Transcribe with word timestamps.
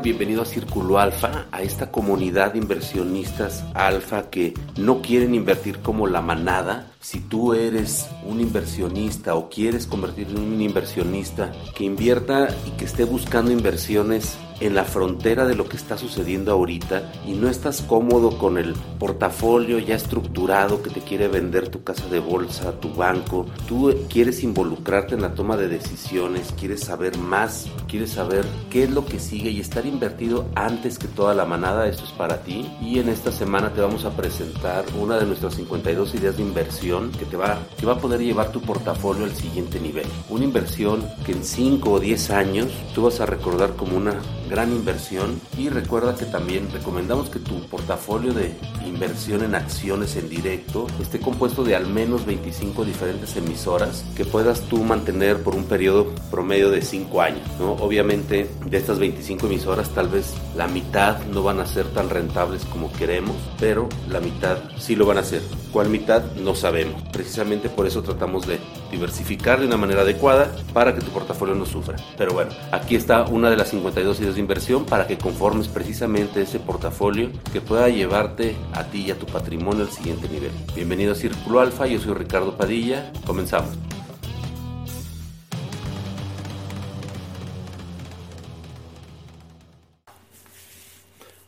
Bienvenido 0.00 0.42
a 0.42 0.46
Círculo 0.46 0.98
Alfa, 0.98 1.46
a 1.52 1.60
esta 1.60 1.90
comunidad 1.90 2.52
de 2.52 2.58
inversionistas 2.58 3.62
alfa 3.74 4.30
que 4.30 4.54
no 4.76 5.02
quieren 5.02 5.34
invertir 5.34 5.80
como 5.80 6.06
la 6.06 6.22
manada. 6.22 6.86
Si 7.00 7.20
tú 7.20 7.52
eres 7.52 8.08
un 8.24 8.40
inversionista 8.40 9.34
o 9.34 9.50
quieres 9.50 9.86
convertirte 9.86 10.32
en 10.32 10.40
un 10.40 10.62
inversionista 10.62 11.52
que 11.76 11.84
invierta 11.84 12.48
y 12.66 12.70
que 12.70 12.86
esté 12.86 13.04
buscando 13.04 13.50
inversiones 13.50 14.38
en 14.62 14.74
la 14.74 14.84
frontera 14.84 15.44
de 15.44 15.56
lo 15.56 15.68
que 15.68 15.76
está 15.76 15.98
sucediendo 15.98 16.52
ahorita 16.52 17.12
y 17.26 17.32
no 17.32 17.48
estás 17.48 17.82
cómodo 17.82 18.38
con 18.38 18.58
el 18.58 18.74
portafolio 18.98 19.78
ya 19.80 19.96
estructurado 19.96 20.82
que 20.82 20.90
te 20.90 21.00
quiere 21.00 21.26
vender 21.26 21.68
tu 21.68 21.82
casa 21.82 22.06
de 22.08 22.20
bolsa, 22.20 22.78
tu 22.80 22.94
banco, 22.94 23.46
tú 23.66 23.92
quieres 24.08 24.44
involucrarte 24.44 25.14
en 25.14 25.22
la 25.22 25.34
toma 25.34 25.56
de 25.56 25.68
decisiones, 25.68 26.54
quieres 26.58 26.80
saber 26.80 27.18
más, 27.18 27.66
quieres 27.88 28.12
saber 28.12 28.44
qué 28.70 28.84
es 28.84 28.90
lo 28.90 29.04
que 29.04 29.18
sigue 29.18 29.50
y 29.50 29.60
estar 29.60 29.84
invertido 29.84 30.46
antes 30.54 30.98
que 30.98 31.08
toda 31.08 31.34
la 31.34 31.44
manada, 31.44 31.88
esto 31.88 32.04
es 32.04 32.12
para 32.12 32.42
ti. 32.42 32.70
Y 32.80 33.00
en 33.00 33.08
esta 33.08 33.32
semana 33.32 33.72
te 33.72 33.80
vamos 33.80 34.04
a 34.04 34.16
presentar 34.16 34.84
una 35.00 35.18
de 35.18 35.26
nuestras 35.26 35.54
52 35.54 36.14
ideas 36.14 36.36
de 36.36 36.42
inversión 36.42 37.10
que 37.12 37.24
te 37.24 37.36
va, 37.36 37.58
que 37.78 37.86
va 37.86 37.94
a 37.94 37.98
poder 37.98 38.20
llevar 38.20 38.52
tu 38.52 38.60
portafolio 38.60 39.24
al 39.24 39.34
siguiente 39.34 39.80
nivel. 39.80 40.06
Una 40.28 40.44
inversión 40.44 41.04
que 41.26 41.32
en 41.32 41.44
5 41.44 41.90
o 41.90 42.00
10 42.00 42.30
años 42.30 42.68
tú 42.94 43.02
vas 43.02 43.20
a 43.20 43.26
recordar 43.26 43.74
como 43.74 43.96
una 43.96 44.14
gran 44.52 44.70
inversión 44.70 45.40
y 45.56 45.70
recuerda 45.70 46.14
que 46.14 46.26
también 46.26 46.68
recomendamos 46.70 47.30
que 47.30 47.38
tu 47.38 47.66
portafolio 47.68 48.34
de 48.34 48.54
inversión 48.86 49.42
en 49.42 49.54
acciones 49.54 50.14
en 50.16 50.28
directo 50.28 50.86
esté 51.00 51.20
compuesto 51.20 51.64
de 51.64 51.74
al 51.74 51.86
menos 51.86 52.26
25 52.26 52.84
diferentes 52.84 53.34
emisoras 53.34 54.04
que 54.14 54.26
puedas 54.26 54.60
tú 54.68 54.84
mantener 54.84 55.42
por 55.42 55.54
un 55.54 55.64
periodo 55.64 56.14
promedio 56.30 56.70
de 56.70 56.82
5 56.82 57.22
años. 57.22 57.40
¿no? 57.58 57.72
Obviamente 57.72 58.46
de 58.66 58.76
estas 58.76 58.98
25 58.98 59.46
emisoras 59.46 59.88
tal 59.88 60.08
vez 60.08 60.34
la 60.54 60.68
mitad 60.68 61.24
no 61.32 61.42
van 61.42 61.58
a 61.58 61.66
ser 61.66 61.86
tan 61.86 62.10
rentables 62.10 62.66
como 62.66 62.92
queremos, 62.92 63.36
pero 63.58 63.88
la 64.10 64.20
mitad 64.20 64.58
sí 64.78 64.96
lo 64.96 65.06
van 65.06 65.16
a 65.16 65.20
hacer. 65.20 65.40
¿Cuál 65.72 65.88
mitad? 65.88 66.22
No 66.34 66.54
sabemos. 66.54 67.00
Precisamente 67.10 67.70
por 67.70 67.86
eso 67.86 68.02
tratamos 68.02 68.46
de 68.46 68.58
diversificar 68.90 69.58
de 69.58 69.66
una 69.66 69.78
manera 69.78 70.02
adecuada 70.02 70.54
para 70.74 70.94
que 70.94 71.00
tu 71.00 71.10
portafolio 71.10 71.54
no 71.54 71.64
sufra. 71.64 71.96
Pero 72.18 72.34
bueno, 72.34 72.50
aquí 72.70 72.94
está 72.94 73.22
una 73.22 73.48
de 73.48 73.56
las 73.56 73.70
52 73.70 74.20
ideas 74.20 74.34
de 74.34 74.41
inversión 74.42 74.84
para 74.84 75.06
que 75.06 75.16
conformes 75.16 75.68
precisamente 75.68 76.42
ese 76.42 76.58
portafolio 76.58 77.30
que 77.52 77.60
pueda 77.60 77.88
llevarte 77.88 78.56
a 78.72 78.84
ti 78.84 79.06
y 79.06 79.10
a 79.10 79.18
tu 79.18 79.26
patrimonio 79.26 79.84
al 79.84 79.90
siguiente 79.90 80.28
nivel. 80.28 80.50
Bienvenido 80.74 81.12
a 81.12 81.14
Círculo 81.14 81.60
Alfa, 81.60 81.86
yo 81.86 81.98
soy 81.98 82.14
Ricardo 82.14 82.56
Padilla, 82.56 83.12
comenzamos. 83.24 83.70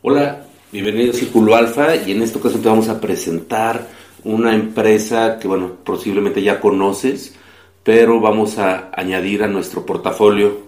Hola, 0.02 0.44
bienvenido 0.70 1.12
a 1.12 1.14
Círculo 1.14 1.56
Alfa 1.56 1.96
y 1.96 2.12
en 2.12 2.22
esta 2.22 2.38
ocasión 2.38 2.62
te 2.62 2.68
vamos 2.68 2.88
a 2.88 3.00
presentar 3.00 3.88
una 4.22 4.54
empresa 4.54 5.38
que, 5.38 5.48
bueno, 5.48 5.78
posiblemente 5.84 6.42
ya 6.42 6.60
conoces, 6.60 7.34
pero 7.82 8.20
vamos 8.20 8.58
a 8.58 8.90
añadir 8.94 9.42
a 9.42 9.48
nuestro 9.48 9.84
portafolio 9.84 10.62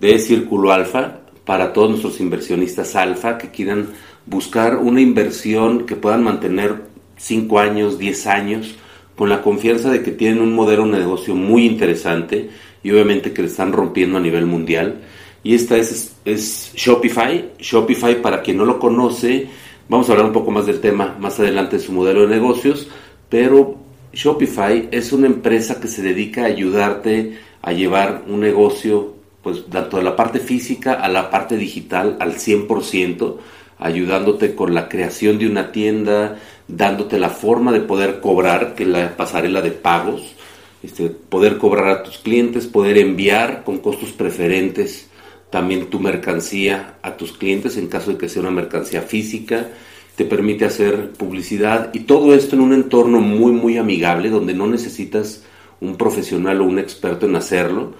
de 0.00 0.18
Círculo 0.18 0.72
Alfa 0.72 1.23
para 1.44 1.72
todos 1.72 1.90
nuestros 1.90 2.20
inversionistas 2.20 2.96
alfa 2.96 3.38
que 3.38 3.50
quieran 3.50 3.88
buscar 4.26 4.76
una 4.76 5.00
inversión 5.00 5.86
que 5.86 5.96
puedan 5.96 6.22
mantener 6.22 6.84
5 7.16 7.58
años, 7.58 7.98
10 7.98 8.26
años, 8.26 8.74
con 9.16 9.28
la 9.28 9.42
confianza 9.42 9.90
de 9.90 10.02
que 10.02 10.10
tienen 10.10 10.40
un 10.40 10.54
modelo 10.54 10.86
de 10.86 10.98
negocio 10.98 11.34
muy 11.34 11.66
interesante 11.66 12.50
y 12.82 12.90
obviamente 12.90 13.32
que 13.32 13.42
le 13.42 13.48
están 13.48 13.72
rompiendo 13.72 14.18
a 14.18 14.20
nivel 14.20 14.46
mundial. 14.46 15.02
Y 15.42 15.54
esta 15.54 15.76
es, 15.76 16.16
es 16.24 16.72
Shopify. 16.74 17.52
Shopify, 17.58 18.20
para 18.20 18.42
quien 18.42 18.56
no 18.56 18.64
lo 18.64 18.78
conoce, 18.78 19.46
vamos 19.88 20.08
a 20.08 20.12
hablar 20.12 20.26
un 20.26 20.32
poco 20.32 20.50
más 20.50 20.66
del 20.66 20.80
tema 20.80 21.16
más 21.20 21.38
adelante 21.38 21.76
de 21.76 21.82
su 21.82 21.92
modelo 21.92 22.22
de 22.22 22.34
negocios, 22.34 22.88
pero 23.28 23.76
Shopify 24.12 24.88
es 24.90 25.12
una 25.12 25.26
empresa 25.26 25.80
que 25.80 25.88
se 25.88 26.02
dedica 26.02 26.42
a 26.42 26.46
ayudarte 26.46 27.38
a 27.62 27.72
llevar 27.72 28.24
un 28.28 28.40
negocio 28.40 29.13
pues 29.44 29.66
tanto 29.70 29.98
de 29.98 30.02
la 30.02 30.16
parte 30.16 30.40
física 30.40 30.94
a 30.94 31.08
la 31.08 31.30
parte 31.30 31.56
digital 31.56 32.16
al 32.18 32.34
100%, 32.34 33.36
ayudándote 33.78 34.54
con 34.54 34.74
la 34.74 34.88
creación 34.88 35.38
de 35.38 35.46
una 35.46 35.70
tienda, 35.70 36.38
dándote 36.66 37.18
la 37.18 37.28
forma 37.28 37.70
de 37.70 37.80
poder 37.80 38.20
cobrar, 38.20 38.74
que 38.74 38.86
la 38.86 39.16
pasarela 39.16 39.60
de 39.60 39.70
pagos, 39.70 40.34
este, 40.82 41.10
poder 41.10 41.58
cobrar 41.58 41.88
a 41.88 42.02
tus 42.02 42.18
clientes, 42.18 42.66
poder 42.66 42.98
enviar 42.98 43.62
con 43.64 43.78
costos 43.78 44.12
preferentes 44.12 45.10
también 45.50 45.86
tu 45.86 46.00
mercancía 46.00 46.96
a 47.00 47.16
tus 47.16 47.32
clientes 47.32 47.76
en 47.76 47.86
caso 47.86 48.10
de 48.10 48.18
que 48.18 48.28
sea 48.28 48.42
una 48.42 48.50
mercancía 48.50 49.02
física, 49.02 49.68
te 50.16 50.24
permite 50.24 50.64
hacer 50.64 51.12
publicidad 51.12 51.90
y 51.92 52.00
todo 52.00 52.34
esto 52.34 52.56
en 52.56 52.62
un 52.62 52.72
entorno 52.72 53.20
muy 53.20 53.52
muy 53.52 53.78
amigable 53.78 54.30
donde 54.30 54.52
no 54.52 54.66
necesitas 54.66 55.44
un 55.80 55.96
profesional 55.96 56.60
o 56.60 56.64
un 56.64 56.80
experto 56.80 57.26
en 57.26 57.36
hacerlo, 57.36 57.94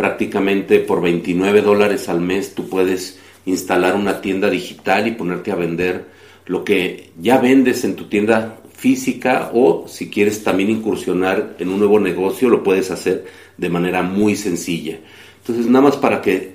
prácticamente 0.00 0.78
por 0.78 1.02
29 1.02 1.60
dólares 1.60 2.08
al 2.08 2.22
mes 2.22 2.54
tú 2.54 2.70
puedes 2.70 3.18
instalar 3.44 3.94
una 3.94 4.22
tienda 4.22 4.48
digital 4.48 5.06
y 5.06 5.10
ponerte 5.10 5.52
a 5.52 5.56
vender 5.56 6.06
lo 6.46 6.64
que 6.64 7.10
ya 7.20 7.36
vendes 7.36 7.84
en 7.84 7.96
tu 7.96 8.04
tienda 8.04 8.60
física 8.72 9.50
o 9.52 9.84
si 9.88 10.08
quieres 10.08 10.42
también 10.42 10.70
incursionar 10.70 11.54
en 11.58 11.68
un 11.68 11.80
nuevo 11.80 12.00
negocio 12.00 12.48
lo 12.48 12.62
puedes 12.62 12.90
hacer 12.90 13.26
de 13.58 13.68
manera 13.68 14.02
muy 14.02 14.36
sencilla. 14.36 14.98
Entonces 15.40 15.66
nada 15.66 15.84
más 15.84 15.98
para 15.98 16.22
que 16.22 16.54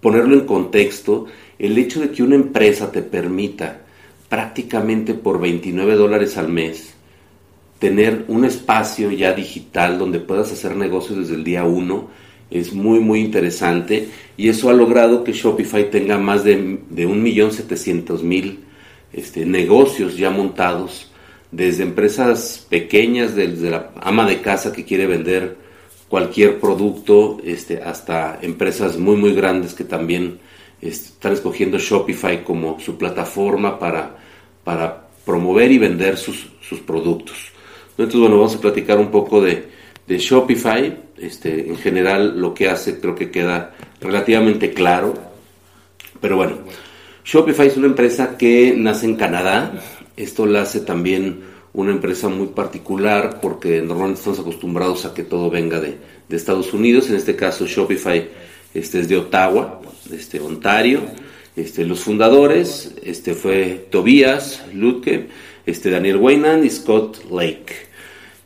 ponerlo 0.00 0.34
en 0.34 0.46
contexto, 0.46 1.26
el 1.58 1.76
hecho 1.78 1.98
de 1.98 2.12
que 2.12 2.22
una 2.22 2.36
empresa 2.36 2.92
te 2.92 3.02
permita 3.02 3.80
prácticamente 4.28 5.14
por 5.14 5.40
29 5.40 5.96
dólares 5.96 6.38
al 6.38 6.48
mes 6.48 6.94
tener 7.80 8.24
un 8.28 8.44
espacio 8.44 9.10
ya 9.10 9.32
digital 9.32 9.98
donde 9.98 10.20
puedas 10.20 10.52
hacer 10.52 10.76
negocios 10.76 11.18
desde 11.18 11.34
el 11.34 11.42
día 11.42 11.64
1 11.64 12.27
es 12.50 12.72
muy 12.72 13.00
muy 13.00 13.20
interesante 13.20 14.08
y 14.36 14.48
eso 14.48 14.70
ha 14.70 14.72
logrado 14.72 15.24
que 15.24 15.32
Shopify 15.32 15.90
tenga 15.90 16.18
más 16.18 16.44
de, 16.44 16.78
de 16.88 17.08
1.700.000 17.08 18.58
este, 19.12 19.44
negocios 19.44 20.16
ya 20.16 20.30
montados, 20.30 21.10
desde 21.50 21.82
empresas 21.82 22.66
pequeñas, 22.68 23.34
desde 23.34 23.70
la 23.70 23.90
ama 24.00 24.26
de 24.26 24.40
casa 24.40 24.72
que 24.72 24.84
quiere 24.84 25.06
vender 25.06 25.56
cualquier 26.08 26.58
producto, 26.60 27.38
este, 27.44 27.82
hasta 27.82 28.38
empresas 28.42 28.98
muy 28.98 29.16
muy 29.16 29.34
grandes 29.34 29.74
que 29.74 29.84
también 29.84 30.38
están 30.80 31.32
escogiendo 31.32 31.78
Shopify 31.78 32.44
como 32.44 32.78
su 32.80 32.96
plataforma 32.96 33.78
para, 33.78 34.16
para 34.64 35.08
promover 35.24 35.70
y 35.72 35.78
vender 35.78 36.16
sus, 36.16 36.48
sus 36.60 36.80
productos. 36.80 37.36
Entonces, 37.90 38.20
bueno, 38.20 38.36
vamos 38.36 38.54
a 38.54 38.60
platicar 38.60 38.98
un 38.98 39.10
poco 39.10 39.40
de, 39.40 39.68
de 40.08 40.18
Shopify. 40.18 41.04
Este, 41.18 41.68
en 41.68 41.76
general 41.76 42.40
lo 42.40 42.54
que 42.54 42.68
hace 42.68 42.98
creo 42.98 43.14
que 43.14 43.30
queda 43.30 43.74
relativamente 44.00 44.72
claro. 44.72 45.14
Pero 46.20 46.36
bueno, 46.36 46.58
Shopify 47.24 47.68
es 47.68 47.76
una 47.76 47.86
empresa 47.86 48.36
que 48.36 48.74
nace 48.76 49.06
en 49.06 49.16
Canadá. 49.16 49.72
Esto 50.16 50.46
la 50.46 50.62
hace 50.62 50.80
también 50.80 51.40
una 51.74 51.92
empresa 51.92 52.28
muy 52.28 52.48
particular 52.48 53.40
porque 53.40 53.82
normalmente 53.82 54.20
estamos 54.20 54.40
acostumbrados 54.40 55.04
a 55.04 55.14
que 55.14 55.22
todo 55.22 55.50
venga 55.50 55.78
de, 55.78 55.98
de 56.28 56.36
Estados 56.36 56.72
Unidos. 56.72 57.08
En 57.10 57.16
este 57.16 57.36
caso 57.36 57.66
Shopify 57.66 58.28
este, 58.74 59.00
es 59.00 59.08
de 59.08 59.18
Ottawa, 59.18 59.80
este, 60.10 60.40
Ontario. 60.40 61.02
Este, 61.54 61.84
los 61.84 62.00
fundadores 62.00 62.94
este, 63.02 63.34
fue 63.34 63.88
Tobias 63.90 64.62
Lutke, 64.72 65.26
este, 65.66 65.90
Daniel 65.90 66.16
Weynan 66.16 66.64
y 66.64 66.70
Scott 66.70 67.30
Lake. 67.30 67.87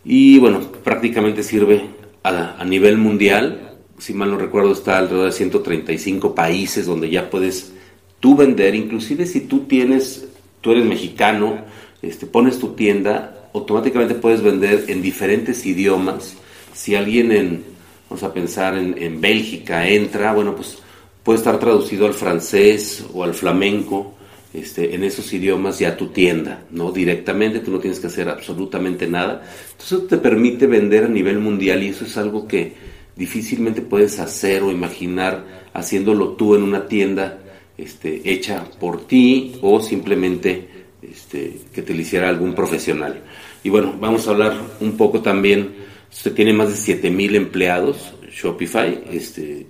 Y 0.04 0.38
bueno, 0.38 0.60
prácticamente 0.82 1.42
sirve 1.42 1.82
a, 2.22 2.64
nivel 2.64 2.98
mundial. 2.98 3.76
Si 3.98 4.14
mal 4.14 4.30
no 4.30 4.38
recuerdo, 4.38 4.72
está 4.72 4.98
alrededor 4.98 5.26
de 5.26 5.32
135 5.32 6.34
países 6.34 6.86
donde 6.86 7.10
ya 7.10 7.30
puedes 7.30 7.72
tú 8.20 8.36
vender. 8.36 8.74
Inclusive 8.74 9.26
si 9.26 9.42
tú 9.42 9.60
tienes, 9.60 10.28
tú 10.60 10.72
eres 10.72 10.84
mexicano, 10.84 11.58
este, 12.02 12.26
pones 12.26 12.58
tu 12.58 12.74
tienda, 12.74 13.48
automáticamente 13.54 14.14
puedes 14.14 14.42
vender 14.42 14.86
en 14.88 15.02
diferentes 15.02 15.64
idiomas. 15.66 16.36
Si 16.74 16.96
alguien 16.96 17.30
en, 17.32 17.64
vamos 18.08 18.24
a 18.24 18.32
pensar 18.32 18.76
en, 18.76 18.96
en 19.00 19.20
Bélgica, 19.20 19.86
entra, 19.86 20.32
bueno, 20.32 20.56
pues 20.56 20.78
puede 21.22 21.38
estar 21.38 21.58
traducido 21.60 22.06
al 22.06 22.14
francés 22.14 23.04
o 23.12 23.22
al 23.22 23.34
flamenco 23.34 24.14
este, 24.54 24.94
en 24.94 25.02
esos 25.02 25.32
idiomas 25.32 25.78
ya 25.78 25.96
tu 25.96 26.08
tienda, 26.08 26.64
¿no? 26.70 26.92
Directamente, 26.92 27.60
tú 27.60 27.70
no 27.70 27.78
tienes 27.78 28.00
que 28.00 28.08
hacer 28.08 28.28
absolutamente 28.28 29.06
nada. 29.06 29.42
Entonces 29.72 29.92
eso 29.92 30.02
te 30.02 30.18
permite 30.18 30.66
vender 30.66 31.04
a 31.04 31.08
nivel 31.08 31.38
mundial 31.38 31.82
y 31.82 31.88
eso 31.88 32.04
es 32.04 32.16
algo 32.16 32.46
que 32.46 32.74
difícilmente 33.16 33.82
puedes 33.82 34.18
hacer 34.18 34.62
o 34.62 34.70
imaginar 34.70 35.62
haciéndolo 35.72 36.30
tú 36.30 36.54
en 36.54 36.62
una 36.62 36.86
tienda 36.86 37.38
este, 37.78 38.30
hecha 38.30 38.64
por 38.78 39.06
ti 39.06 39.56
o 39.62 39.80
simplemente 39.80 40.68
este, 41.02 41.60
que 41.72 41.82
te 41.82 41.94
lo 41.94 42.00
hiciera 42.00 42.28
algún 42.28 42.54
profesional. 42.54 43.22
Y 43.64 43.70
bueno, 43.70 43.94
vamos 43.98 44.26
a 44.26 44.32
hablar 44.32 44.54
un 44.80 44.96
poco 44.96 45.20
también, 45.20 45.74
usted 46.12 46.32
tiene 46.32 46.52
más 46.52 46.68
de 46.68 46.76
7000 46.76 47.36
empleados, 47.36 48.12
Shopify, 48.30 49.02
este, 49.10 49.66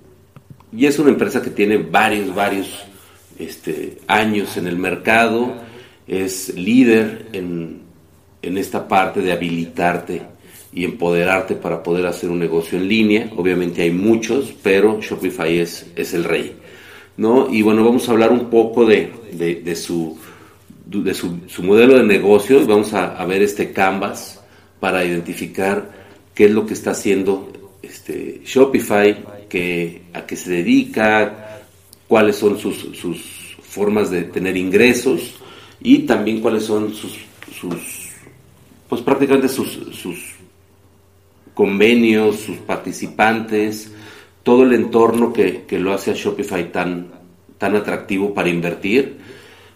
y 0.75 0.85
es 0.85 0.99
una 0.99 1.09
empresa 1.09 1.41
que 1.41 1.51
tiene 1.51 1.77
varios, 1.77 2.33
varios 2.33 2.85
este, 3.39 3.99
años 4.07 4.57
en 4.57 4.67
el 4.67 4.77
mercado, 4.77 5.53
es 6.07 6.53
líder 6.55 7.27
en, 7.33 7.81
en 8.41 8.57
esta 8.57 8.87
parte 8.87 9.21
de 9.21 9.31
habilitarte 9.31 10.21
y 10.73 10.85
empoderarte 10.85 11.55
para 11.55 11.83
poder 11.83 12.05
hacer 12.07 12.29
un 12.29 12.39
negocio 12.39 12.77
en 12.77 12.87
línea. 12.87 13.29
Obviamente 13.35 13.83
hay 13.83 13.91
muchos, 13.91 14.53
pero 14.63 14.99
Shopify 15.01 15.59
es, 15.59 15.85
es 15.95 16.13
el 16.13 16.23
rey. 16.23 16.55
¿no? 17.17 17.49
Y 17.49 17.61
bueno, 17.61 17.83
vamos 17.83 18.07
a 18.07 18.11
hablar 18.11 18.31
un 18.31 18.49
poco 18.49 18.85
de, 18.85 19.11
de, 19.33 19.75
su, 19.75 20.17
de 20.85 21.13
su, 21.13 21.41
su, 21.47 21.63
modelo 21.63 21.97
de 21.97 22.03
negocio 22.03 22.61
y 22.61 22.65
vamos 22.65 22.93
a, 22.93 23.15
a, 23.15 23.25
ver 23.25 23.43
este 23.43 23.71
canvas 23.71 24.41
para 24.79 25.05
identificar 25.05 25.91
qué 26.33 26.45
es 26.45 26.51
lo 26.51 26.65
que 26.65 26.73
está 26.73 26.91
haciendo 26.91 27.51
este, 27.81 28.41
Shopify, 28.43 29.11
a 30.13 30.25
qué 30.25 30.35
se 30.35 30.51
dedica, 30.51 31.42
cuáles 32.07 32.35
son 32.35 32.57
sus, 32.57 32.77
sus 32.93 33.55
formas 33.61 34.09
de 34.09 34.23
tener 34.23 34.55
ingresos 34.57 35.35
y 35.81 35.99
también 35.99 36.41
cuáles 36.41 36.63
son 36.63 36.93
sus, 36.93 37.17
sus 37.59 38.03
pues 38.87 39.01
prácticamente 39.01 39.49
sus, 39.49 39.79
sus 39.91 40.35
convenios, 41.53 42.39
sus 42.39 42.57
participantes, 42.57 43.91
todo 44.43 44.63
el 44.63 44.73
entorno 44.73 45.33
que, 45.33 45.63
que, 45.63 45.79
lo 45.79 45.93
hace 45.93 46.11
a 46.11 46.13
Shopify 46.13 46.71
tan, 46.71 47.07
tan 47.57 47.75
atractivo 47.75 48.33
para 48.33 48.49
invertir 48.49 49.17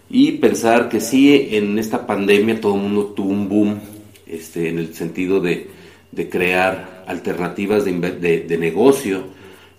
y 0.10 0.34
pensar 0.34 0.88
que 0.90 1.02
sí, 1.02 1.50
en 1.52 1.78
esta 1.80 2.06
pandemia 2.06 2.62
todo 2.62 2.76
el 2.76 2.82
mundo 2.82 3.06
tuvo 3.08 3.30
un 3.30 3.50
boom 3.50 3.80
este, 4.26 4.70
en 4.70 4.80
el 4.80 4.94
sentido 4.94 5.40
de, 5.40 5.70
de 6.12 6.30
crear 6.30 7.04
alternativas 7.08 7.86
de, 7.86 7.94
de, 7.94 8.40
de, 8.42 8.58
negocio 8.58 9.24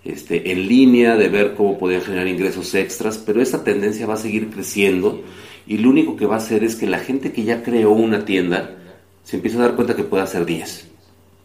este, 0.03 0.51
en 0.51 0.67
línea, 0.67 1.15
de 1.15 1.29
ver 1.29 1.55
cómo 1.55 1.77
podían 1.77 2.01
generar 2.01 2.27
ingresos 2.27 2.73
extras, 2.75 3.17
pero 3.17 3.41
esa 3.41 3.63
tendencia 3.63 4.07
va 4.07 4.15
a 4.15 4.17
seguir 4.17 4.49
creciendo 4.49 5.21
y 5.67 5.77
lo 5.77 5.89
único 5.89 6.15
que 6.15 6.25
va 6.25 6.35
a 6.35 6.39
hacer 6.39 6.63
es 6.63 6.75
que 6.75 6.87
la 6.87 6.99
gente 6.99 7.31
que 7.31 7.43
ya 7.43 7.63
creó 7.63 7.91
una 7.91 8.25
tienda 8.25 8.75
se 9.23 9.35
empieza 9.35 9.59
a 9.59 9.61
dar 9.61 9.75
cuenta 9.75 9.95
que 9.95 10.03
puede 10.03 10.23
hacer 10.23 10.45
10 10.45 10.89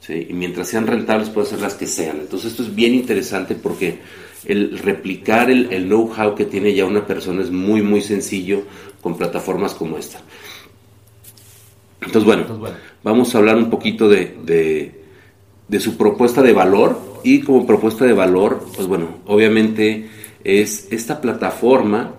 y 0.09 0.33
mientras 0.33 0.69
sean 0.69 0.87
rentables 0.87 1.31
puede 1.31 1.47
ser 1.47 1.61
las 1.61 1.75
que 1.75 1.87
sean. 1.87 2.21
Entonces 2.21 2.51
esto 2.51 2.63
es 2.63 2.75
bien 2.75 2.95
interesante 2.95 3.55
porque 3.55 3.99
el 4.45 4.79
replicar 4.79 5.51
el, 5.51 5.73
el 5.73 5.87
know-how 5.87 6.35
que 6.35 6.45
tiene 6.45 6.75
ya 6.75 6.85
una 6.85 7.07
persona 7.07 7.43
es 7.43 7.51
muy, 7.51 7.83
muy 7.83 8.01
sencillo 8.01 8.63
con 9.01 9.17
plataformas 9.17 9.75
como 9.75 9.97
esta. 9.97 10.21
Entonces, 12.01 12.25
bueno, 12.25 12.45
vamos 13.03 13.35
a 13.35 13.39
hablar 13.39 13.57
un 13.57 13.71
poquito 13.71 14.09
de, 14.09 14.37
de, 14.45 15.05
de, 15.69 15.81
su 15.81 15.97
propuesta 15.97 16.43
de 16.43 16.53
valor 16.53 17.14
y 17.25 17.41
como 17.41 17.67
propuesta 17.67 18.05
de 18.05 18.13
valor, 18.13 18.65
pues 18.77 18.87
bueno, 18.87 19.19
obviamente 19.27 20.09
es 20.45 20.89
esta 20.91 21.21
plataforma 21.21 22.15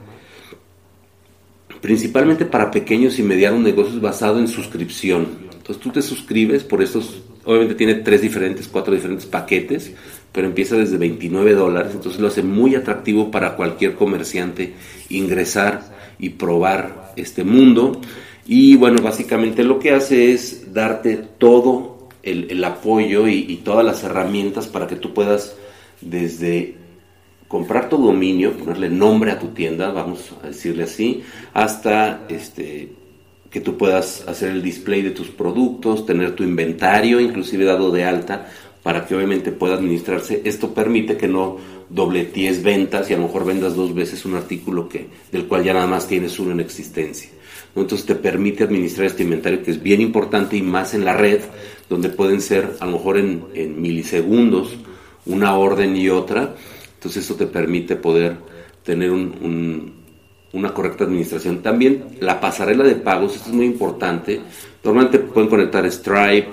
principalmente 1.82 2.46
para 2.46 2.72
pequeños 2.72 3.20
y 3.20 3.24
medianos 3.24 3.62
negocios 3.62 4.02
basado 4.02 4.40
en 4.40 4.48
suscripción. 4.48 5.28
Entonces 5.54 5.78
tú 5.82 5.92
te 5.92 6.02
suscribes 6.02 6.64
por 6.64 6.82
estos 6.82 7.24
Obviamente 7.46 7.76
tiene 7.76 7.96
tres 7.96 8.22
diferentes, 8.22 8.68
cuatro 8.68 8.94
diferentes 8.94 9.28
paquetes, 9.28 9.92
pero 10.32 10.48
empieza 10.48 10.76
desde 10.76 10.98
29 10.98 11.54
dólares, 11.54 11.92
entonces 11.94 12.20
lo 12.20 12.28
hace 12.28 12.42
muy 12.42 12.74
atractivo 12.74 13.30
para 13.30 13.56
cualquier 13.56 13.94
comerciante 13.94 14.74
ingresar 15.10 15.96
y 16.18 16.30
probar 16.30 17.14
este 17.16 17.44
mundo. 17.44 18.02
Y 18.48 18.76
bueno, 18.78 19.02
básicamente 19.04 19.64
lo 19.64 19.78
que 19.78 19.92
hace 19.92 20.32
es 20.32 20.74
darte 20.74 21.18
todo 21.38 21.95
el, 22.26 22.64
apoyo 22.64 23.28
y, 23.28 23.46
y, 23.48 23.58
todas 23.58 23.86
las 23.86 24.04
herramientas 24.04 24.68
para 24.68 24.88
que 24.88 24.96
tú 24.96 25.14
puedas 25.14 25.56
desde 26.02 26.76
comprar 27.48 27.90
tu 27.90 27.98
dominio, 27.98 28.54
ponerle 28.54 28.90
nombre 28.90 29.32
a 29.32 29.40
tu 29.40 29.48
tienda, 29.48 29.92
vamos 29.92 30.32
a 30.44 30.48
decirle 30.48 30.84
así, 30.84 31.24
hasta 31.54 32.26
este 32.30 32.90
que 33.56 33.62
tú 33.62 33.78
puedas 33.78 34.26
hacer 34.28 34.52
el 34.52 34.62
display 34.62 35.02
de 35.02 35.12
tus 35.12 35.30
productos, 35.30 36.06
tener 36.06 36.36
tu 36.36 36.44
inventario 36.44 37.22
inclusive 37.22 37.64
dado 37.64 37.90
de 37.90 38.04
alta 38.04 38.50
para 38.84 39.06
que 39.06 39.16
obviamente 39.16 39.54
pueda 39.54 39.76
administrarse. 39.76 40.42
Esto 40.44 40.74
permite 40.74 41.16
que 41.16 41.30
no 41.30 41.58
dobleties 41.90 42.62
ventas 42.62 43.10
y 43.10 43.14
a 43.14 43.18
lo 43.18 43.24
mejor 43.24 43.46
vendas 43.46 43.76
dos 43.76 43.96
veces 43.96 44.26
un 44.26 44.36
artículo 44.36 44.90
que, 44.90 45.08
del 45.32 45.46
cual 45.48 45.64
ya 45.64 45.74
nada 45.74 45.88
más 45.88 46.08
tienes 46.08 46.38
uno 46.38 46.52
en 46.52 46.60
existencia. 46.60 47.30
Entonces 47.76 48.06
te 48.06 48.16
permite 48.16 48.64
administrar 48.64 49.08
este 49.08 49.24
inventario 49.24 49.62
que 49.62 49.72
es 49.72 49.84
bien 49.84 50.02
importante 50.02 50.56
y 50.56 50.62
más 50.62 50.94
en 50.94 51.04
la 51.04 51.14
red, 51.14 51.42
donde 51.90 52.10
pueden 52.10 52.42
ser 52.42 52.72
a 52.80 52.86
lo 52.86 52.94
mejor 52.94 53.18
en, 53.18 53.82
milisegundos 53.82 54.76
una 55.26 55.58
orden 55.58 55.96
y 55.98 56.10
otra. 56.10 56.56
Entonces 56.94 57.24
esto 57.24 57.36
te 57.36 57.48
permite 57.48 57.96
poder 57.96 58.38
tener 58.84 59.12
un 59.12 60.06
una 60.56 60.74
correcta 60.74 61.04
administración. 61.04 61.62
También 61.62 62.18
la 62.22 62.40
pasarela 62.40 62.84
de 62.84 62.96
pagos, 62.96 63.36
esto 63.36 63.50
es 63.50 63.56
muy 63.56 63.66
importante. 63.66 64.42
Normalmente 64.84 65.20
pueden 65.20 65.50
conectar 65.50 65.86
Stripe 65.92 66.50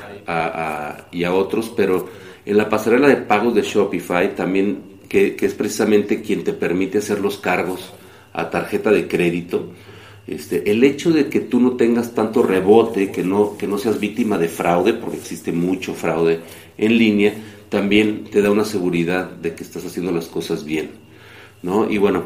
y 1.12 1.24
a 1.24 1.32
otros, 1.32 1.72
pero 1.74 2.08
en 2.44 2.56
la 2.56 2.68
pasarela 2.68 3.08
de 3.08 3.16
pagos 3.16 3.54
de 3.54 3.62
Shopify 3.62 4.34
también, 4.34 4.98
que, 5.08 5.36
es 5.40 5.54
precisamente 5.54 6.20
quien 6.20 6.42
te 6.42 6.52
permite 6.52 6.98
hacer 6.98 7.20
los 7.20 7.38
cargos 7.38 7.92
a 8.32 8.50
tarjeta 8.50 8.90
de 8.90 9.06
crédito, 9.06 9.68
este, 10.26 10.70
el 10.70 10.84
hecho 10.84 11.10
de 11.10 11.28
que 11.28 11.40
tú 11.40 11.60
no 11.60 11.72
tengas 11.72 12.14
tanto 12.14 12.42
rebote, 12.42 13.10
que 13.10 13.22
no, 13.22 13.56
que 13.56 13.66
no 13.66 13.78
seas 13.78 13.98
víctima 13.98 14.38
de 14.38 14.48
fraude, 14.48 14.94
porque 14.94 15.16
existe 15.16 15.52
mucho 15.52 15.94
fraude 15.94 16.40
en 16.78 16.98
línea, 16.98 17.34
también 17.68 18.24
te 18.30 18.42
da 18.42 18.50
una 18.50 18.64
seguridad 18.64 19.30
de 19.30 19.54
que 19.54 19.64
estás 19.64 19.84
haciendo 19.84 20.12
las 20.12 20.26
cosas 20.26 20.64
bien. 20.64 20.90
¿no? 21.62 21.90
Y 21.90 21.98
bueno, 21.98 22.24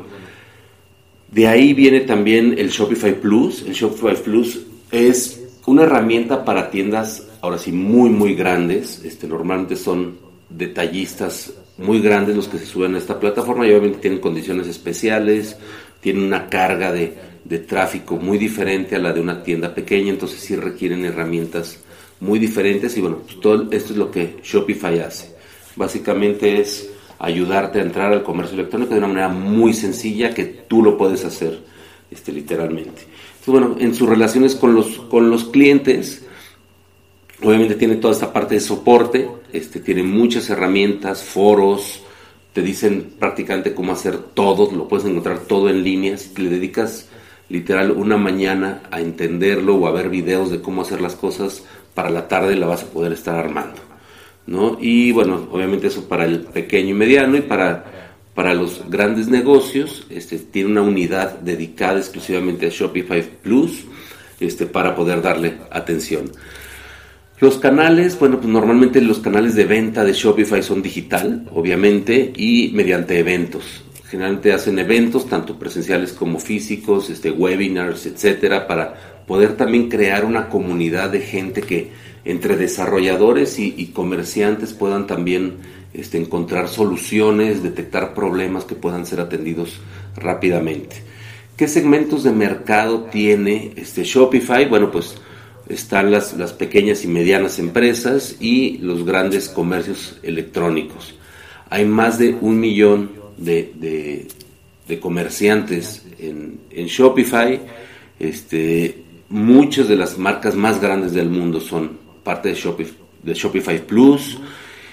de 1.31 1.49
ahí 1.49 1.75
viene 1.75 2.01
también 2.01 2.55
el 2.59 2.71
Shopify 2.71 3.21
Plus. 3.21 3.63
El 3.63 3.73
Shopify 3.73 4.17
Plus 4.23 4.61
es 4.91 5.43
una 5.67 5.83
herramienta 5.83 6.45
para 6.45 6.71
tiendas, 6.71 7.27
ahora 7.41 7.59
sí, 7.59 7.73
muy, 7.73 8.11
muy 8.11 8.35
grandes. 8.35 9.03
Este, 9.05 9.27
normalmente 9.27 9.77
son 9.77 10.19
detallistas 10.49 11.53
muy 11.79 12.01
grandes 12.01 12.37
los 12.37 12.49
que 12.49 12.59
se 12.59 12.67
suben 12.67 12.95
a 12.95 12.99
esta 12.99 13.21
plataforma 13.21 13.67
y 13.67 13.71
obviamente 13.71 13.99
tienen 13.99 14.21
condiciones 14.21 14.67
especiales, 14.67 15.57
tienen 16.01 16.23
una 16.23 16.49
carga 16.49 16.93
de, 16.93 17.15
de 17.49 17.59
tráfico 17.59 18.17
muy 18.17 18.39
diferente 18.39 18.97
a 18.97 18.99
la 18.99 19.13
de 19.13 19.21
una 19.21 19.43
tienda 19.43 19.75
pequeña, 19.75 20.11
entonces 20.11 20.41
sí 20.41 20.57
requieren 20.57 21.05
herramientas 21.05 21.81
muy 22.19 22.39
diferentes 22.39 22.97
y 22.97 23.01
bueno, 23.01 23.19
pues 23.25 23.41
todo 23.41 23.69
esto 23.71 23.93
es 23.93 23.99
lo 23.99 24.11
que 24.11 24.37
Shopify 24.43 24.99
hace. 25.01 25.35
Básicamente 25.77 26.61
es 26.61 26.91
ayudarte 27.19 27.79
a 27.79 27.83
entrar 27.83 28.13
al 28.13 28.23
comercio 28.23 28.55
electrónico 28.55 28.93
de 28.93 28.99
una 28.99 29.09
manera 29.09 29.29
muy 29.29 29.75
sencilla 29.75 30.35
que 30.35 30.45
tú 30.45 30.83
lo 30.83 30.99
puedes 30.99 31.25
hacer 31.25 31.61
este, 32.11 32.33
literalmente. 32.33 33.03
Entonces, 33.39 33.47
bueno, 33.47 33.77
en 33.79 33.95
sus 33.95 34.09
relaciones 34.09 34.57
con 34.57 34.75
los, 34.75 34.99
con 34.99 35.31
los 35.31 35.45
clientes, 35.45 36.25
obviamente 37.43 37.77
tiene 37.77 37.97
toda 37.97 38.15
esta 38.15 38.33
parte 38.33 38.57
de 38.57 38.61
soporte, 38.61 39.29
este, 39.53 39.81
tiene 39.81 40.03
muchas 40.03 40.51
herramientas, 40.51 41.23
foros, 41.23 42.01
te 42.53 42.63
dicen 42.63 43.13
prácticamente 43.19 43.75
cómo 43.75 43.93
hacer 43.93 44.19
todo, 44.19 44.71
lo 44.73 44.89
puedes 44.89 45.07
encontrar 45.07 45.41
todo 45.41 45.69
en 45.69 45.85
línea, 45.85 46.17
si 46.17 46.35
le 46.43 46.51
dedicas 46.51 47.09
literal 47.49 47.93
una 47.93 48.17
mañana 48.17 48.83
a 48.91 49.01
entenderlo 49.01 49.77
o 49.77 49.87
a 49.87 49.93
ver 49.93 50.09
videos 50.09 50.51
de 50.51 50.61
cómo 50.61 50.83
hacer 50.83 51.01
las 51.01 51.15
cosas, 51.15 51.65
para 51.95 52.11
la 52.11 52.29
tarde 52.29 52.57
la 52.57 52.67
vas 52.67 52.83
a 52.83 52.91
poder 52.91 53.13
estar 53.13 53.37
armando. 53.37 53.81
¿no? 54.47 54.79
Y 54.81 55.13
bueno, 55.13 55.49
obviamente 55.51 55.89
eso 55.89 56.09
para 56.09 56.25
el 56.25 56.41
pequeño 56.41 56.91
y 56.91 56.95
mediano 56.95 57.37
y 57.37 57.43
para, 57.43 57.85
para 58.35 58.55
los 58.55 58.83
grandes 58.89 59.29
negocios, 59.29 60.07
este, 60.11 60.39
tiene 60.39 60.71
una 60.71 60.83
unidad 60.83 61.41
dedicada 61.41 61.99
exclusivamente 61.99 62.67
a 62.67 62.71
Shopify 62.71 63.23
Plus 63.43 63.85
este, 64.41 64.67
para 64.67 64.95
poder 64.95 65.23
darle 65.23 65.59
atención. 65.71 66.31
Los 67.39 67.59
canales, 67.59 68.19
bueno, 68.19 68.39
pues 68.39 68.49
normalmente 68.49 69.01
los 69.03 69.19
canales 69.19 69.55
de 69.55 69.67
venta 69.67 70.05
de 70.05 70.15
Shopify 70.15 70.63
son 70.63 70.81
digital, 70.81 71.47
obviamente, 71.53 72.33
y 72.35 72.71
mediante 72.73 73.19
eventos. 73.19 73.86
Generalmente 74.09 74.53
hacen 74.53 74.79
eventos, 74.79 75.29
tanto 75.29 75.59
presenciales 75.59 76.13
como 76.13 76.39
físicos, 76.39 77.11
este, 77.11 77.31
webinars, 77.31 78.07
etcétera, 78.07 78.67
para 78.69 79.25
poder 79.27 79.57
también 79.57 79.89
crear 79.89 80.25
una 80.25 80.49
comunidad 80.49 81.11
de 81.11 81.21
gente 81.21 81.63
que, 81.63 81.91
entre 82.25 82.57
desarrolladores 82.57 83.59
y, 83.59 83.87
comerciantes 83.95 84.73
puedan 84.73 85.07
también 85.07 85.59
este, 85.93 86.19
encontrar 86.19 86.69
soluciones, 86.69 87.63
detectar 87.63 88.15
problemas 88.15 88.65
que 88.65 88.75
puedan 88.75 89.07
ser 89.07 89.21
atendidos 89.21 89.81
rápidamente. 90.17 90.97
¿Qué 91.57 91.69
segmentos 91.69 92.23
de 92.23 92.33
mercado 92.33 93.05
tiene 93.05 93.73
este 93.77 94.05
Shopify? 94.05 94.69
Bueno, 94.69 94.91
pues 94.91 95.15
están 95.69 96.11
las, 96.11 96.37
las 96.37 96.53
pequeñas 96.53 97.05
y 97.05 97.09
medianas 97.09 97.59
empresas 97.59 98.37
y 98.41 98.79
los 98.79 99.05
grandes 99.05 99.49
comercios 99.49 100.19
electrónicos. 100.23 101.15
Hay 101.71 101.85
más 101.85 102.19
de 102.19 102.37
un 102.41 102.61
millón 102.61 103.26
de, 103.37 104.27
de, 104.87 105.01
comerciantes 105.01 106.03
en, 106.19 106.61
en 106.71 106.87
Shopify. 106.87 107.61
Este, 108.19 109.03
muchas 109.29 109.89
de 109.89 109.97
las 109.97 110.19
marcas 110.19 110.55
más 110.55 110.81
grandes 110.81 111.13
del 111.13 111.29
mundo 111.29 111.61
son 111.61 111.99
parte 112.23 112.51
de 112.51 112.55
Shopify, 112.55 112.97
de 113.23 113.35
Shopify 113.35 113.87
Plus. 113.87 114.39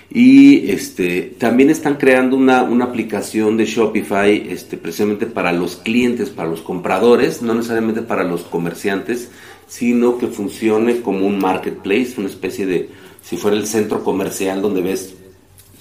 Y 0.10 0.70
este, 0.70 1.34
también 1.40 1.70
están 1.72 1.96
creando 1.96 2.36
una, 2.36 2.62
una 2.64 2.86
aplicación 2.86 3.58
de 3.58 3.66
Shopify 3.66 4.48
este, 4.48 4.78
precisamente 4.78 5.26
para 5.26 5.52
los 5.52 5.78
clientes, 5.78 6.30
para 6.30 6.50
los 6.50 6.62
compradores, 6.62 7.42
no 7.42 7.56
necesariamente 7.56 8.04
para 8.04 8.24
los 8.24 8.44
comerciantes, 8.44 9.32
sino 9.68 10.20
que 10.20 10.28
funcione 10.28 11.02
como 11.02 11.26
un 11.26 11.40
marketplace, 11.40 12.14
una 12.18 12.28
especie 12.28 12.68
de, 12.68 12.90
si 13.24 13.38
fuera 13.38 13.58
el 13.58 13.66
centro 13.66 14.04
comercial 14.04 14.62
donde 14.62 14.82
ves 14.82 15.16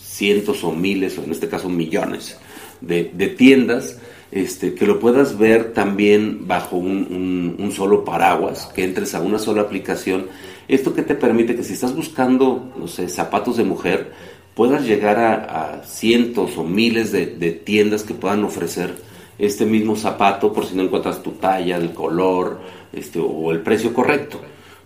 cientos 0.00 0.64
o 0.64 0.73
miles, 0.73 1.19
o 1.19 1.25
en 1.25 1.33
este 1.33 1.49
caso 1.49 1.69
millones 1.69 2.38
de, 2.83 3.35
tiendas, 3.37 3.99
este, 4.31 4.75
que 4.75 4.87
lo 4.87 4.99
puedas 4.99 5.39
ver 5.39 5.73
también 5.73 6.47
bajo 6.47 6.77
un, 6.77 7.57
un, 7.59 7.73
solo 7.73 8.05
paraguas, 8.05 8.71
que 8.75 8.85
entres 8.85 9.15
a 9.15 9.21
una 9.21 9.39
sola 9.39 9.62
aplicación. 9.62 10.27
Esto 10.69 10.95
que 10.95 11.03
te 11.03 11.15
permite 11.15 11.57
que 11.57 11.65
si 11.65 11.73
estás 11.73 11.95
buscando, 11.95 12.73
no 12.77 12.89
sé, 12.89 13.09
zapatos 13.09 13.57
de 13.57 13.65
mujer, 13.65 14.12
puedas 14.55 14.85
llegar 14.85 15.19
a, 15.19 15.83
cientos 15.85 16.57
o 16.57 16.65
miles 16.65 17.12
de, 17.12 17.27
de, 17.27 17.53
tiendas 17.53 18.03
que 18.03 18.15
puedan 18.15 18.45
ofrecer 18.45 18.95
este 19.39 19.65
mismo 19.65 19.97
zapato 19.97 20.53
por 20.53 20.67
si 20.67 20.77
no 20.77 20.83
encuentras 20.83 21.23
tu 21.23 21.33
talla, 21.33 21.77
el 21.77 21.93
color 21.93 22.61
este, 22.93 23.19
o 23.19 23.51
el 23.51 23.61
precio 23.61 23.93
correcto. 23.93 24.41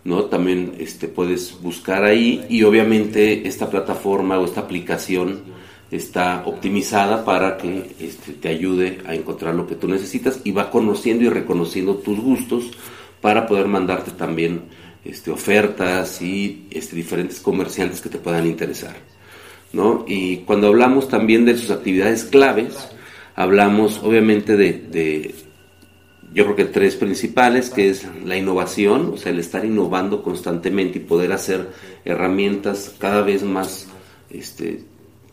¿no? 0.06 0.26
También 0.26 0.74
este, 0.78 1.08
puedes 1.08 1.60
buscar 1.60 2.04
ahí 2.04 2.46
y 2.48 2.62
obviamente 2.62 3.46
esta 3.48 3.68
plataforma 3.68 4.38
o 4.38 4.44
esta 4.44 4.60
aplicación 4.60 5.40
está 5.90 6.42
optimizada 6.46 7.24
para 7.24 7.56
que 7.56 7.94
este, 8.00 8.32
te 8.32 8.48
ayude 8.48 8.98
a 9.06 9.14
encontrar 9.14 9.54
lo 9.54 9.66
que 9.66 9.76
tú 9.76 9.88
necesitas 9.88 10.40
y 10.44 10.50
va 10.50 10.70
conociendo 10.70 11.24
y 11.24 11.28
reconociendo 11.28 11.96
tus 11.96 12.18
gustos 12.18 12.70
para 13.20 13.46
poder 13.46 13.66
mandarte 13.66 14.10
también 14.10 14.62
este, 15.04 15.30
ofertas 15.30 16.20
y 16.20 16.66
este, 16.70 16.96
diferentes 16.96 17.40
comerciantes 17.40 18.00
que 18.00 18.08
te 18.08 18.18
puedan 18.18 18.46
interesar. 18.46 18.96
¿no? 19.72 20.04
Y 20.08 20.38
cuando 20.38 20.68
hablamos 20.68 21.08
también 21.08 21.44
de 21.44 21.56
sus 21.56 21.70
actividades 21.70 22.24
claves, 22.24 22.74
hablamos 23.34 24.00
obviamente 24.02 24.56
de, 24.56 25.34
yo 26.32 26.44
creo 26.44 26.56
que 26.56 26.64
tres 26.64 26.96
principales, 26.96 27.70
que 27.70 27.90
es 27.90 28.06
la 28.24 28.36
innovación, 28.36 29.12
o 29.14 29.16
sea, 29.16 29.32
el 29.32 29.38
estar 29.38 29.64
innovando 29.64 30.22
constantemente 30.22 30.98
y 30.98 31.02
poder 31.02 31.32
hacer 31.32 31.68
herramientas 32.04 32.94
cada 32.98 33.22
vez 33.22 33.42
más 33.42 33.88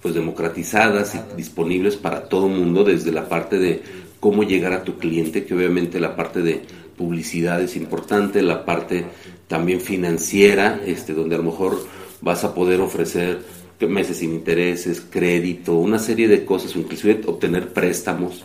pues 0.03 0.13
democratizadas 0.13 1.15
y 1.15 1.35
disponibles 1.35 1.95
para 1.95 2.29
todo 2.29 2.47
mundo 2.49 2.83
desde 2.83 3.11
la 3.11 3.27
parte 3.27 3.57
de 3.57 3.81
cómo 4.19 4.43
llegar 4.43 4.73
a 4.73 4.83
tu 4.83 4.97
cliente, 4.97 5.45
que 5.45 5.55
obviamente 5.55 5.99
la 5.99 6.15
parte 6.15 6.41
de 6.41 6.61
publicidad 6.95 7.61
es 7.61 7.75
importante, 7.75 8.41
la 8.41 8.65
parte 8.65 9.05
también 9.47 9.81
financiera, 9.81 10.81
este, 10.85 11.13
donde 11.13 11.35
a 11.35 11.39
lo 11.39 11.45
mejor 11.45 11.79
vas 12.21 12.43
a 12.43 12.53
poder 12.53 12.79
ofrecer 12.81 13.39
meses 13.87 14.17
sin 14.17 14.33
intereses, 14.33 15.01
crédito, 15.09 15.75
una 15.75 15.99
serie 15.99 16.27
de 16.27 16.45
cosas, 16.45 16.75
inclusive 16.75 17.21
obtener 17.25 17.73
préstamos 17.73 18.43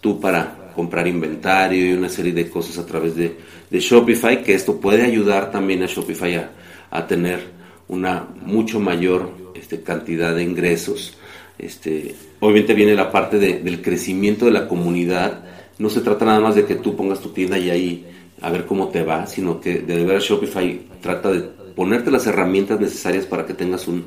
tú 0.00 0.20
para 0.20 0.72
comprar 0.74 1.06
inventario 1.06 1.90
y 1.90 1.92
una 1.92 2.08
serie 2.08 2.32
de 2.32 2.48
cosas 2.48 2.78
a 2.78 2.86
través 2.86 3.14
de, 3.16 3.36
de 3.70 3.80
Shopify, 3.80 4.42
que 4.42 4.54
esto 4.54 4.80
puede 4.80 5.02
ayudar 5.02 5.50
también 5.50 5.82
a 5.82 5.86
Shopify 5.86 6.36
a, 6.36 6.50
a 6.90 7.06
tener 7.06 7.40
una 7.88 8.26
mucho 8.44 8.80
mayor 8.80 9.39
este, 9.60 9.82
cantidad 9.82 10.34
de 10.34 10.42
ingresos. 10.42 11.14
Este, 11.58 12.14
obviamente 12.40 12.74
viene 12.74 12.94
la 12.94 13.12
parte 13.12 13.38
del 13.38 13.82
crecimiento 13.82 14.46
de 14.46 14.52
la 14.52 14.66
comunidad. 14.66 15.44
No 15.78 15.90
se 15.90 16.00
trata 16.00 16.24
nada 16.24 16.40
más 16.40 16.54
de 16.54 16.64
que 16.64 16.76
tú 16.76 16.96
pongas 16.96 17.20
tu 17.20 17.28
tienda 17.30 17.58
y 17.58 17.70
ahí 17.70 18.06
a 18.40 18.50
ver 18.50 18.64
cómo 18.64 18.88
te 18.88 19.02
va, 19.02 19.26
sino 19.26 19.60
que 19.60 19.80
de 19.80 20.04
verdad 20.04 20.20
Shopify 20.20 20.80
trata 21.02 21.30
de 21.30 21.40
ponerte 21.40 22.10
las 22.10 22.26
herramientas 22.26 22.80
necesarias 22.80 23.26
para 23.26 23.44
que 23.44 23.54
tengas 23.54 23.86
un, 23.86 24.04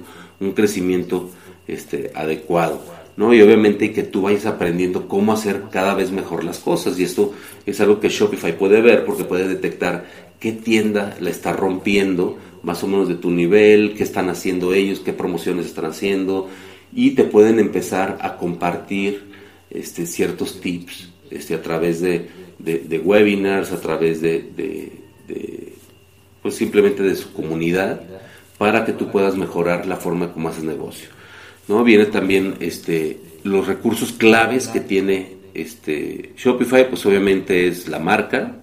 crecimiento 0.55 1.29
este, 1.67 2.12
adecuado. 2.15 2.81
¿no? 3.15 3.33
Y 3.33 3.41
obviamente 3.41 3.93
que 3.93 4.03
tú 4.03 4.24
vayas 4.24 4.48
aprendiendo 4.48 5.07
cómo 5.07 5.31
hacer 5.31 5.65
cada 5.72 5.93
vez 5.93 6.12
mejor 6.12 6.43
las 6.43 6.60
cosas. 6.60 7.00
Y 7.00 7.03
esto 7.03 7.33
es 7.65 7.79
algo 7.79 8.00
que 8.00 8.10
Shopify 8.10 8.57
puede 8.57 8.81
ver 8.81 9.05
porque 9.05 9.24
puede 9.24 9.48
detectar 9.48 10.05
qué 10.39 10.51
tienda 10.51 11.15
la 11.19 11.29
está 11.29 11.53
rompiendo 11.53 12.38
más 12.63 12.84
o 12.84 12.88
menos 12.88 13.08
de 13.08 13.15
tu 13.15 13.29
nivel, 13.29 13.93
qué 13.96 14.03
están 14.03 14.29
haciendo 14.29 14.74
ellos, 14.74 15.01
qué 15.01 15.13
promociones 15.13 15.65
están 15.65 15.86
haciendo 15.86 16.50
y 16.93 17.12
te 17.12 17.25
pueden 17.25 17.60
empezar 17.60 18.17
a 18.22 18.38
compartir 18.38 19.32
este, 19.70 20.05
ciertos 20.05 20.62
tips 20.62 21.10
este, 21.29 21.55
a 21.55 21.62
través 21.62 22.01
de, 22.01 22.29
webinars, 23.03 23.72
a 23.72 23.82
través 23.82 24.22
de, 24.22 24.91
pues 26.41 26.55
simplemente 26.55 27.03
de 27.03 27.15
su 27.15 27.34
comunidad 27.34 28.01
para 28.58 28.86
que 28.86 28.93
tú 28.93 29.12
puedas 29.12 29.36
mejorar 29.36 29.86
la 29.86 29.98
forma 29.98 30.32
como 30.32 30.50
haces 30.50 30.63
negocio. 30.63 31.10
¿no? 31.67 31.84
Viene 31.84 32.05
también 32.05 32.55
este, 32.60 33.20
los 33.43 33.67
recursos 33.67 34.13
claves 34.13 34.67
que 34.67 34.79
tiene 34.79 35.34
este, 35.53 36.34
Shopify, 36.38 36.89
pues 36.89 37.05
obviamente 37.05 37.67
es 37.67 37.88
la 37.88 38.00
marca, 38.00 38.58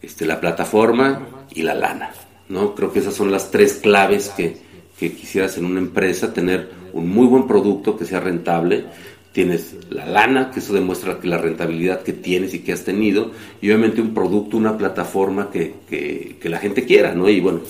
este, 0.00 0.26
la 0.26 0.40
plataforma 0.40 1.26
y 1.54 1.62
la 1.62 1.74
lana. 1.74 2.10
¿No? 2.52 2.74
Creo 2.74 2.92
que 2.92 2.98
esas 2.98 3.14
son 3.14 3.32
las 3.32 3.50
tres 3.50 3.74
claves 3.74 4.28
que, 4.28 4.70
quisieras 4.98 5.58
en 5.58 5.64
una 5.64 5.80
empresa, 5.80 6.32
tener 6.32 6.70
un 6.92 7.08
muy 7.08 7.26
buen 7.26 7.48
producto 7.48 7.96
que 7.96 8.04
sea 8.04 8.20
rentable, 8.20 8.84
tienes 9.32 9.74
la 9.90 10.06
lana, 10.06 10.52
que 10.52 10.60
eso 10.60 10.72
demuestra 10.72 11.18
que 11.18 11.26
la 11.26 11.38
rentabilidad 11.38 12.02
que 12.02 12.12
tienes 12.12 12.54
y 12.54 12.60
que 12.60 12.72
has 12.72 12.84
tenido, 12.84 13.32
y 13.60 13.66
obviamente 13.66 14.00
un 14.00 14.14
producto, 14.14 14.56
una 14.56 14.78
plataforma 14.78 15.50
que, 15.50 16.38
la 16.44 16.58
gente 16.58 16.84
quiera, 16.84 17.16
¿no? 17.16 17.28
Y 17.28 17.40
bueno, 17.40 17.62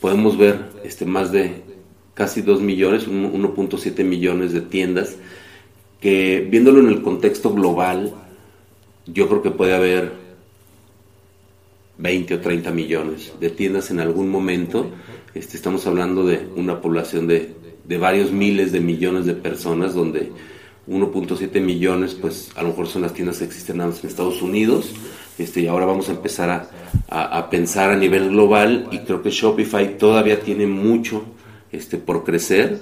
podemos 0.00 0.38
ver 0.38 0.60
este, 0.82 1.04
más 1.04 1.30
de 1.30 1.62
casi 2.14 2.40
2 2.40 2.62
millones, 2.62 3.06
1.7 3.06 4.02
millones 4.04 4.54
de 4.54 4.62
tiendas, 4.62 5.16
que 6.00 6.46
viéndolo 6.50 6.80
en 6.80 6.88
el 6.88 7.02
contexto 7.02 7.52
global, 7.52 8.14
yo 9.04 9.28
creo 9.28 9.42
que 9.42 9.50
puede 9.50 9.74
haber 9.74 10.27
20 11.98 12.34
o 12.34 12.40
30 12.40 12.70
millones 12.70 13.32
de 13.40 13.50
tiendas 13.50 13.90
en 13.90 14.00
algún 14.00 14.28
momento. 14.28 14.90
Este, 15.34 15.56
estamos 15.56 15.86
hablando 15.86 16.24
de 16.24 16.48
una 16.56 16.80
población 16.80 17.26
de, 17.26 17.54
de 17.84 17.98
varios 17.98 18.32
miles 18.32 18.72
de 18.72 18.80
millones 18.80 19.26
de 19.26 19.34
personas, 19.34 19.94
donde 19.94 20.32
1.7 20.88 21.60
millones, 21.60 22.14
pues 22.14 22.50
a 22.56 22.62
lo 22.62 22.68
mejor 22.68 22.86
son 22.86 23.02
las 23.02 23.12
tiendas 23.12 23.38
que 23.38 23.44
existen 23.44 23.80
en 23.80 23.90
Estados 23.90 24.40
Unidos. 24.42 24.92
Este, 25.38 25.60
y 25.60 25.66
ahora 25.66 25.86
vamos 25.86 26.08
a 26.08 26.12
empezar 26.12 26.50
a, 26.50 26.70
a, 27.08 27.38
a, 27.38 27.50
pensar 27.50 27.90
a 27.90 27.96
nivel 27.96 28.30
global 28.30 28.88
y 28.90 28.98
creo 29.00 29.22
que 29.22 29.30
Shopify 29.30 29.96
todavía 29.96 30.40
tiene 30.40 30.66
mucho 30.66 31.24
este, 31.70 31.96
por 31.98 32.24
crecer 32.24 32.80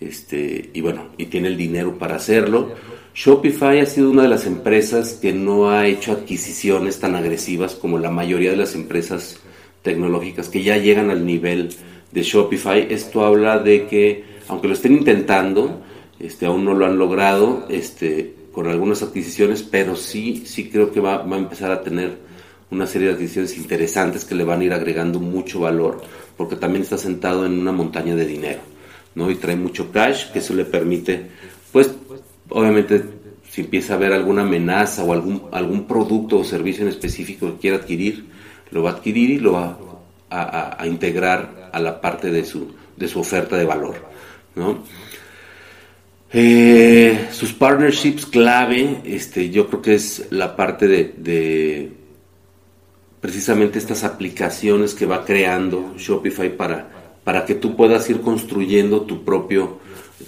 este, 0.00 0.70
y 0.72 0.80
bueno, 0.80 1.08
y 1.16 1.26
tiene 1.26 1.48
el 1.48 1.56
dinero 1.56 1.98
para 1.98 2.16
hacerlo. 2.16 2.74
Shopify 3.16 3.80
ha 3.80 3.86
sido 3.86 4.10
una 4.10 4.24
de 4.24 4.28
las 4.28 4.44
empresas 4.44 5.14
que 5.14 5.32
no 5.32 5.70
ha 5.70 5.86
hecho 5.86 6.12
adquisiciones 6.12 7.00
tan 7.00 7.16
agresivas 7.16 7.74
como 7.74 7.98
la 7.98 8.10
mayoría 8.10 8.50
de 8.50 8.58
las 8.58 8.74
empresas 8.74 9.38
tecnológicas 9.80 10.50
que 10.50 10.62
ya 10.62 10.76
llegan 10.76 11.08
al 11.08 11.24
nivel 11.24 11.70
de 12.12 12.22
Shopify. 12.22 12.86
Esto 12.90 13.24
habla 13.24 13.58
de 13.58 13.86
que, 13.86 14.22
aunque 14.48 14.68
lo 14.68 14.74
estén 14.74 14.92
intentando, 14.92 15.80
este, 16.20 16.44
aún 16.44 16.66
no 16.66 16.74
lo 16.74 16.84
han 16.84 16.98
logrado 16.98 17.64
este, 17.70 18.34
con 18.52 18.66
algunas 18.66 19.02
adquisiciones, 19.02 19.62
pero 19.62 19.96
sí, 19.96 20.42
sí 20.44 20.68
creo 20.68 20.92
que 20.92 21.00
va, 21.00 21.22
va 21.22 21.36
a 21.36 21.38
empezar 21.38 21.72
a 21.72 21.82
tener 21.82 22.18
una 22.70 22.86
serie 22.86 23.08
de 23.08 23.14
adquisiciones 23.14 23.56
interesantes 23.56 24.26
que 24.26 24.34
le 24.34 24.44
van 24.44 24.60
a 24.60 24.64
ir 24.64 24.74
agregando 24.74 25.20
mucho 25.20 25.60
valor, 25.60 26.02
porque 26.36 26.56
también 26.56 26.82
está 26.82 26.98
sentado 26.98 27.46
en 27.46 27.58
una 27.58 27.72
montaña 27.72 28.14
de 28.14 28.26
dinero, 28.26 28.60
¿no? 29.14 29.30
Y 29.30 29.36
trae 29.36 29.56
mucho 29.56 29.90
cash, 29.90 30.32
que 30.32 30.40
eso 30.40 30.52
le 30.52 30.66
permite, 30.66 31.28
pues, 31.72 31.90
obviamente 32.48 33.02
si 33.50 33.62
empieza 33.62 33.94
a 33.94 33.96
haber 33.96 34.12
alguna 34.12 34.42
amenaza 34.42 35.04
o 35.04 35.12
algún, 35.12 35.44
algún 35.52 35.86
producto 35.86 36.38
o 36.38 36.44
servicio 36.44 36.82
en 36.82 36.88
específico 36.88 37.52
que 37.52 37.58
quiera 37.58 37.76
adquirir, 37.76 38.26
lo 38.70 38.82
va 38.82 38.90
a 38.90 38.92
adquirir 38.94 39.30
y 39.30 39.38
lo 39.38 39.52
va 39.52 39.78
a, 40.30 40.86
integrar 40.86 41.70
a 41.72 41.80
la 41.80 42.00
parte 42.00 42.30
de 42.30 42.44
su, 42.44 42.74
de 42.96 43.08
su 43.08 43.20
oferta 43.20 43.56
de 43.56 43.64
valor. 43.64 43.96
¿no? 44.54 44.82
Eh, 46.32 47.28
sus 47.30 47.52
partnerships 47.52 48.26
clave, 48.26 49.00
este, 49.04 49.48
yo 49.50 49.68
creo 49.68 49.82
que 49.82 49.94
es 49.94 50.26
la 50.30 50.56
parte 50.56 50.88
de, 50.88 51.14
de, 51.16 51.92
precisamente 53.20 53.78
estas 53.78 54.04
aplicaciones 54.04 54.94
que 54.94 55.06
va 55.06 55.24
creando 55.24 55.94
Shopify 55.96 56.54
para, 56.56 56.88
para 57.24 57.44
que 57.44 57.54
tú 57.54 57.76
puedas 57.76 58.10
ir 58.10 58.20
construyendo 58.20 59.02
tu 59.02 59.24
propio 59.24 59.78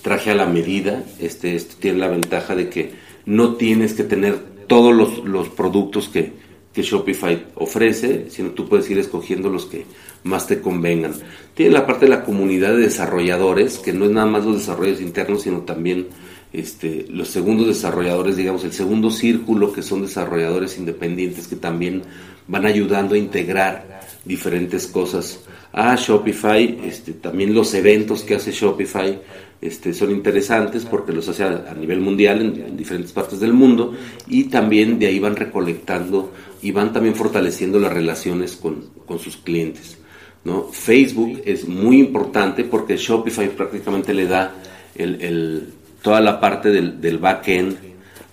traje 0.02 0.30
a 0.30 0.34
la 0.34 0.46
medida. 0.46 1.04
Este, 1.20 1.54
esto 1.54 1.76
tiene 1.78 1.98
la 1.98 2.08
ventaja 2.08 2.54
de 2.54 2.68
que 2.68 2.92
no 3.26 3.54
tienes 3.54 3.94
que 3.94 4.04
tener 4.04 4.38
todos 4.66 4.94
los, 4.94 5.24
los 5.24 5.48
productos 5.48 6.08
que, 6.08 6.32
que, 6.72 6.82
Shopify 6.82 7.46
ofrece, 7.54 8.26
sino 8.30 8.50
tú 8.50 8.68
puedes 8.68 8.88
ir 8.90 8.98
escogiendo 8.98 9.48
los 9.48 9.66
que 9.66 9.86
más 10.24 10.46
te 10.46 10.60
convengan. 10.60 11.14
Tiene 11.54 11.72
la 11.72 11.86
parte 11.86 12.06
de 12.06 12.10
la 12.10 12.24
comunidad 12.24 12.70
de 12.72 12.82
desarrolladores, 12.82 13.78
que 13.78 13.92
no 13.92 14.04
es 14.04 14.10
nada 14.10 14.26
más 14.26 14.44
los 14.44 14.58
desarrollos 14.58 15.00
internos, 15.00 15.42
sino 15.42 15.60
también 15.60 16.08
este, 16.52 17.06
los 17.10 17.28
segundos 17.28 17.66
desarrolladores, 17.66 18.36
digamos, 18.36 18.64
el 18.64 18.72
segundo 18.72 19.10
círculo, 19.10 19.72
que 19.72 19.82
son 19.82 20.02
desarrolladores 20.02 20.78
independientes 20.78 21.46
que 21.46 21.56
también 21.56 22.02
van 22.46 22.64
ayudando 22.64 23.14
a 23.14 23.18
integrar 23.18 24.00
diferentes 24.24 24.86
cosas 24.86 25.40
a 25.72 25.94
Shopify. 25.96 26.80
Este, 26.84 27.12
también 27.12 27.54
los 27.54 27.74
eventos 27.74 28.22
que 28.22 28.34
hace 28.34 28.52
Shopify 28.52 29.20
este, 29.60 29.92
son 29.92 30.12
interesantes 30.12 30.84
porque 30.84 31.12
los 31.12 31.28
hace 31.28 31.42
a, 31.42 31.74
nivel 31.78 32.00
mundial 32.00 32.40
en, 32.40 32.76
diferentes 32.76 33.12
partes 33.12 33.40
del 33.40 33.52
mundo 33.52 33.92
y 34.28 34.44
también 34.44 34.98
de 34.98 35.06
ahí 35.06 35.18
van 35.18 35.34
recolectando 35.34 36.32
y 36.62 36.70
van 36.70 36.92
también 36.92 37.16
fortaleciendo 37.16 37.80
las 37.80 37.92
relaciones 37.92 38.56
con, 38.56 38.90
con 39.04 39.18
sus 39.18 39.36
clientes. 39.36 39.98
¿no? 40.44 40.68
Facebook 40.68 41.42
es 41.44 41.66
muy 41.66 41.98
importante 41.98 42.64
porque 42.64 42.96
Shopify 42.96 43.48
prácticamente 43.48 44.14
le 44.14 44.26
da 44.26 44.54
el, 44.94 45.74
toda 46.02 46.20
la 46.20 46.38
parte 46.38 46.70
del, 46.70 47.00
del 47.00 47.18
back-end 47.18 47.76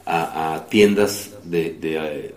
a, 0.06 0.66
tiendas 0.70 1.32
de, 1.44 2.34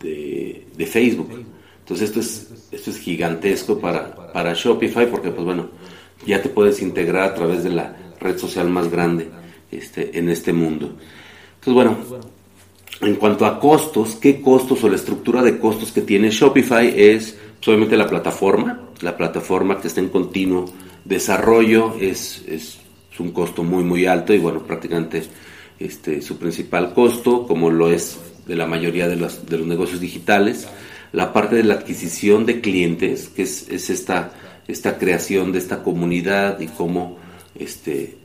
de, 0.00 0.64
de, 0.76 0.86
Facebook. 0.86 1.44
Entonces 1.80 2.08
esto 2.08 2.20
es, 2.20 2.48
esto 2.70 2.90
es 2.90 2.98
gigantesco 2.98 3.80
para, 3.80 4.14
para 4.32 4.54
Shopify 4.54 5.10
porque 5.10 5.30
pues 5.30 5.44
bueno, 5.44 5.70
ya 6.24 6.40
te 6.40 6.48
puedes 6.48 6.80
integrar 6.80 7.30
a 7.30 7.34
través 7.34 7.64
de 7.64 7.70
la 7.70 7.96
red 8.20 8.38
social 8.38 8.68
más 8.68 8.90
grande 8.90 9.30
este, 9.70 10.18
en 10.18 10.28
este 10.28 10.52
mundo. 10.52 10.96
Entonces 11.54 11.74
bueno, 11.74 11.98
en 13.00 13.14
cuanto 13.16 13.46
a 13.46 13.60
costos, 13.60 14.16
¿qué 14.16 14.40
costos 14.40 14.82
o 14.84 14.88
la 14.88 14.96
estructura 14.96 15.42
de 15.42 15.58
costos 15.58 15.92
que 15.92 16.02
tiene 16.02 16.30
Shopify 16.30 16.92
es 16.96 17.36
pues, 17.58 17.68
obviamente 17.68 17.96
la 17.96 18.08
plataforma, 18.08 18.88
la 19.00 19.16
plataforma 19.16 19.80
que 19.80 19.88
está 19.88 20.00
en 20.00 20.08
continuo 20.08 20.72
desarrollo 21.04 21.94
es, 22.00 22.44
es, 22.46 22.78
es 23.12 23.20
un 23.20 23.30
costo 23.32 23.62
muy 23.62 23.84
muy 23.84 24.06
alto 24.06 24.34
y 24.34 24.38
bueno, 24.38 24.62
prácticamente 24.62 25.22
este, 25.78 26.20
su 26.22 26.38
principal 26.38 26.92
costo, 26.92 27.46
como 27.46 27.70
lo 27.70 27.90
es 27.90 28.18
de 28.46 28.56
la 28.56 28.66
mayoría 28.66 29.08
de 29.08 29.16
los, 29.16 29.46
de 29.46 29.58
los 29.58 29.66
negocios 29.66 30.00
digitales, 30.00 30.66
la 31.12 31.32
parte 31.32 31.56
de 31.56 31.64
la 31.64 31.74
adquisición 31.74 32.46
de 32.46 32.60
clientes, 32.60 33.28
que 33.28 33.42
es, 33.42 33.68
es 33.68 33.90
esta, 33.90 34.32
esta 34.66 34.98
creación 34.98 35.52
de 35.52 35.58
esta 35.58 35.82
comunidad 35.82 36.60
y 36.60 36.66
cómo 36.66 37.18
este, 37.54 38.16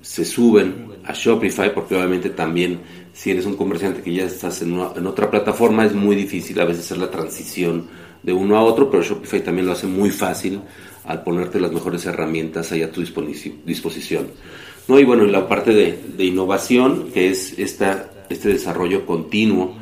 se 0.00 0.24
suben 0.24 0.92
a 1.04 1.12
Shopify, 1.12 1.72
porque 1.72 1.94
obviamente 1.94 2.30
también 2.30 2.80
si 3.12 3.30
eres 3.30 3.46
un 3.46 3.56
comerciante 3.56 4.02
que 4.02 4.12
ya 4.12 4.24
estás 4.24 4.62
en, 4.62 4.78
otra 4.78 5.30
plataforma, 5.30 5.84
es 5.84 5.94
muy 5.94 6.16
difícil 6.16 6.58
a 6.60 6.64
veces 6.64 6.86
hacer 6.86 6.98
la 6.98 7.10
transición 7.10 7.86
de 8.22 8.32
uno 8.32 8.56
a 8.56 8.62
otro, 8.62 8.90
pero 8.90 9.02
Shopify 9.02 9.42
también 9.42 9.66
lo 9.66 9.72
hace 9.72 9.86
muy 9.86 10.10
fácil 10.10 10.60
al 11.04 11.22
ponerte 11.22 11.60
las 11.60 11.72
mejores 11.72 12.06
herramientas 12.06 12.72
ahí 12.72 12.82
a 12.82 12.90
tu 12.90 13.00
disposición. 13.00 14.28
¿no? 14.88 14.98
Y 14.98 15.04
bueno, 15.04 15.24
la 15.24 15.48
parte 15.48 15.72
de, 15.72 16.24
innovación, 16.24 17.10
que 17.12 17.30
es 17.30 17.58
esta, 17.58 18.10
este 18.30 18.48
desarrollo 18.48 19.04
continuo 19.04 19.76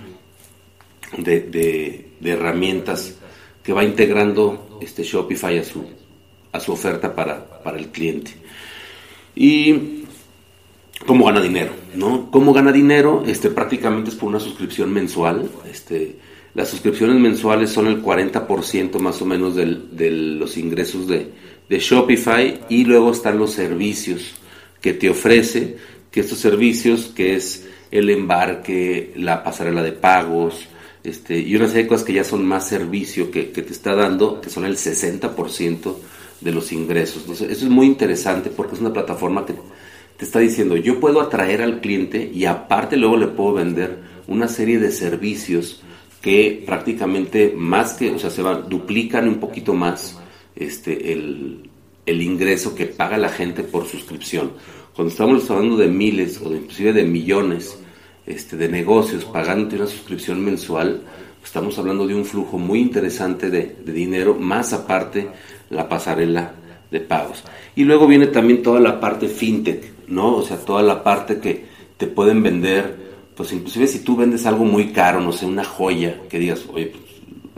de, 1.16 2.08
herramientas 2.22 3.14
que 3.62 3.72
va 3.72 3.84
integrando 3.84 4.78
este 4.80 5.02
Shopify 5.02 5.58
a 5.58 5.64
su, 5.64 5.84
a 6.52 6.60
su 6.60 6.72
oferta 6.72 7.14
para, 7.14 7.62
para 7.62 7.78
el 7.78 7.88
cliente. 7.88 8.32
Y 9.42 10.04
cómo 11.06 11.24
gana 11.24 11.40
dinero, 11.40 11.72
¿no? 11.94 12.30
¿Cómo 12.30 12.52
gana 12.52 12.72
dinero? 12.72 13.24
Este, 13.26 13.48
prácticamente 13.48 14.10
es 14.10 14.16
por 14.16 14.28
una 14.28 14.38
suscripción 14.38 14.92
mensual. 14.92 15.50
Este, 15.64 16.16
las 16.52 16.68
suscripciones 16.68 17.16
mensuales 17.18 17.70
son 17.70 17.86
el 17.86 18.02
40% 18.02 18.98
más 18.98 19.22
o 19.22 19.24
menos 19.24 19.56
de 19.56 20.10
los 20.10 20.58
ingresos 20.58 21.08
de, 21.08 21.32
de 21.70 21.78
Shopify 21.78 22.60
y 22.68 22.84
luego 22.84 23.12
están 23.12 23.38
los 23.38 23.52
servicios 23.52 24.34
que 24.82 24.92
te 24.92 25.08
ofrece, 25.08 25.78
que 26.10 26.20
estos 26.20 26.36
servicios, 26.36 27.06
que 27.06 27.34
es 27.34 27.66
el 27.90 28.10
embarque, 28.10 29.14
la 29.16 29.42
pasarela 29.42 29.82
de 29.82 29.92
pagos, 29.92 30.66
este, 31.02 31.38
y 31.38 31.56
una 31.56 31.66
serie 31.66 31.84
de 31.84 31.88
cosas 31.88 32.04
que 32.04 32.12
ya 32.12 32.24
son 32.24 32.44
más 32.44 32.68
servicio 32.68 33.30
que, 33.30 33.44
te 33.44 33.62
está 33.62 33.94
dando, 33.94 34.42
que 34.42 34.50
son 34.50 34.66
el 34.66 34.76
60% 34.76 35.96
de 36.40 36.52
los 36.52 36.72
ingresos. 36.72 37.22
Entonces, 37.22 37.50
eso 37.50 37.66
es 37.66 37.70
muy 37.70 37.86
interesante 37.86 38.50
porque 38.50 38.74
es 38.74 38.80
una 38.80 38.92
plataforma 38.92 39.44
que 39.44 39.54
te 40.16 40.24
está 40.24 40.38
diciendo, 40.38 40.76
yo 40.76 41.00
puedo 41.00 41.20
atraer 41.20 41.62
al 41.62 41.80
cliente 41.80 42.30
y 42.32 42.44
aparte 42.44 42.96
luego 42.96 43.16
le 43.16 43.28
puedo 43.28 43.54
vender 43.54 43.98
una 44.26 44.48
serie 44.48 44.78
de 44.78 44.92
servicios 44.92 45.82
que 46.20 46.62
prácticamente 46.66 47.54
más 47.56 47.94
que, 47.94 48.10
o 48.10 48.18
sea, 48.18 48.30
se 48.30 48.42
van, 48.42 48.68
duplican 48.68 49.26
un 49.26 49.40
poquito 49.40 49.72
más 49.72 50.18
este, 50.54 51.12
el, 51.12 51.70
el 52.04 52.22
ingreso 52.22 52.74
que 52.74 52.86
paga 52.86 53.16
la 53.16 53.30
gente 53.30 53.62
por 53.62 53.86
suscripción. 53.86 54.52
Cuando 54.94 55.10
estamos 55.10 55.50
hablando 55.50 55.76
de 55.76 55.88
miles 55.88 56.40
o 56.42 56.54
inclusive 56.54 56.92
de 56.92 57.04
millones 57.04 57.78
este, 58.26 58.56
de 58.56 58.68
negocios 58.68 59.24
pagando 59.24 59.74
una 59.76 59.86
suscripción 59.86 60.44
mensual, 60.44 61.02
estamos 61.44 61.78
hablando 61.78 62.06
de 62.06 62.14
un 62.14 62.24
flujo 62.24 62.58
muy 62.58 62.80
interesante 62.80 63.50
de, 63.50 63.76
dinero, 63.84 64.34
más 64.34 64.72
aparte 64.72 65.28
la 65.70 65.88
pasarela 65.88 66.52
de 66.90 67.00
pagos. 67.00 67.44
Y 67.76 67.84
luego 67.84 68.06
viene 68.06 68.26
también 68.26 68.62
toda 68.62 68.80
la 68.80 69.00
parte 69.00 69.28
fintech, 69.28 70.08
¿no? 70.08 70.36
O 70.36 70.42
sea, 70.42 70.56
toda 70.58 70.82
la 70.82 71.02
parte 71.02 71.38
que 71.38 71.64
te 71.96 72.06
pueden 72.06 72.42
vender, 72.42 72.96
pues 73.36 73.52
inclusive 73.52 73.86
si 73.86 74.00
tú 74.00 74.16
vendes 74.16 74.46
algo 74.46 74.64
muy 74.64 74.88
caro, 74.92 75.20
no 75.20 75.32
sé, 75.32 75.46
una 75.46 75.64
joya, 75.64 76.22
que 76.28 76.38
digas, 76.38 76.64
oye, 76.72 76.86
pues, 76.86 77.04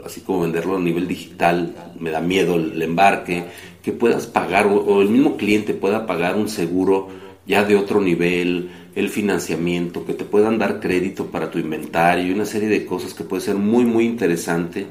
así 0.05 0.21
como 0.21 0.41
venderlo 0.41 0.75
a 0.75 0.79
nivel 0.79 1.07
digital, 1.07 1.73
me 1.99 2.11
da 2.11 2.19
miedo 2.19 2.55
el 2.55 2.81
embarque, 2.81 3.45
que 3.83 3.91
puedas 3.91 4.25
pagar 4.27 4.65
o, 4.67 5.01
el 5.01 5.09
mismo 5.09 5.35
cliente 5.35 5.73
pueda 5.73 6.05
pagar 6.05 6.35
un 6.35 6.47
seguro 6.47 7.09
ya 7.45 7.63
de 7.63 7.75
otro 7.75 8.01
nivel, 8.01 8.71
el 8.95 9.09
financiamiento, 9.09 10.05
que 10.05 10.13
te 10.13 10.23
puedan 10.23 10.57
dar 10.57 10.79
crédito 10.79 11.27
para 11.27 11.51
tu 11.51 11.59
inventario 11.59 12.27
y 12.27 12.31
una 12.31 12.45
serie 12.45 12.69
de 12.69 12.85
cosas 12.85 13.13
que 13.13 13.23
puede 13.23 13.41
ser 13.41 13.55
muy 13.55 13.85
muy 13.85 14.05
interesante 14.05 14.87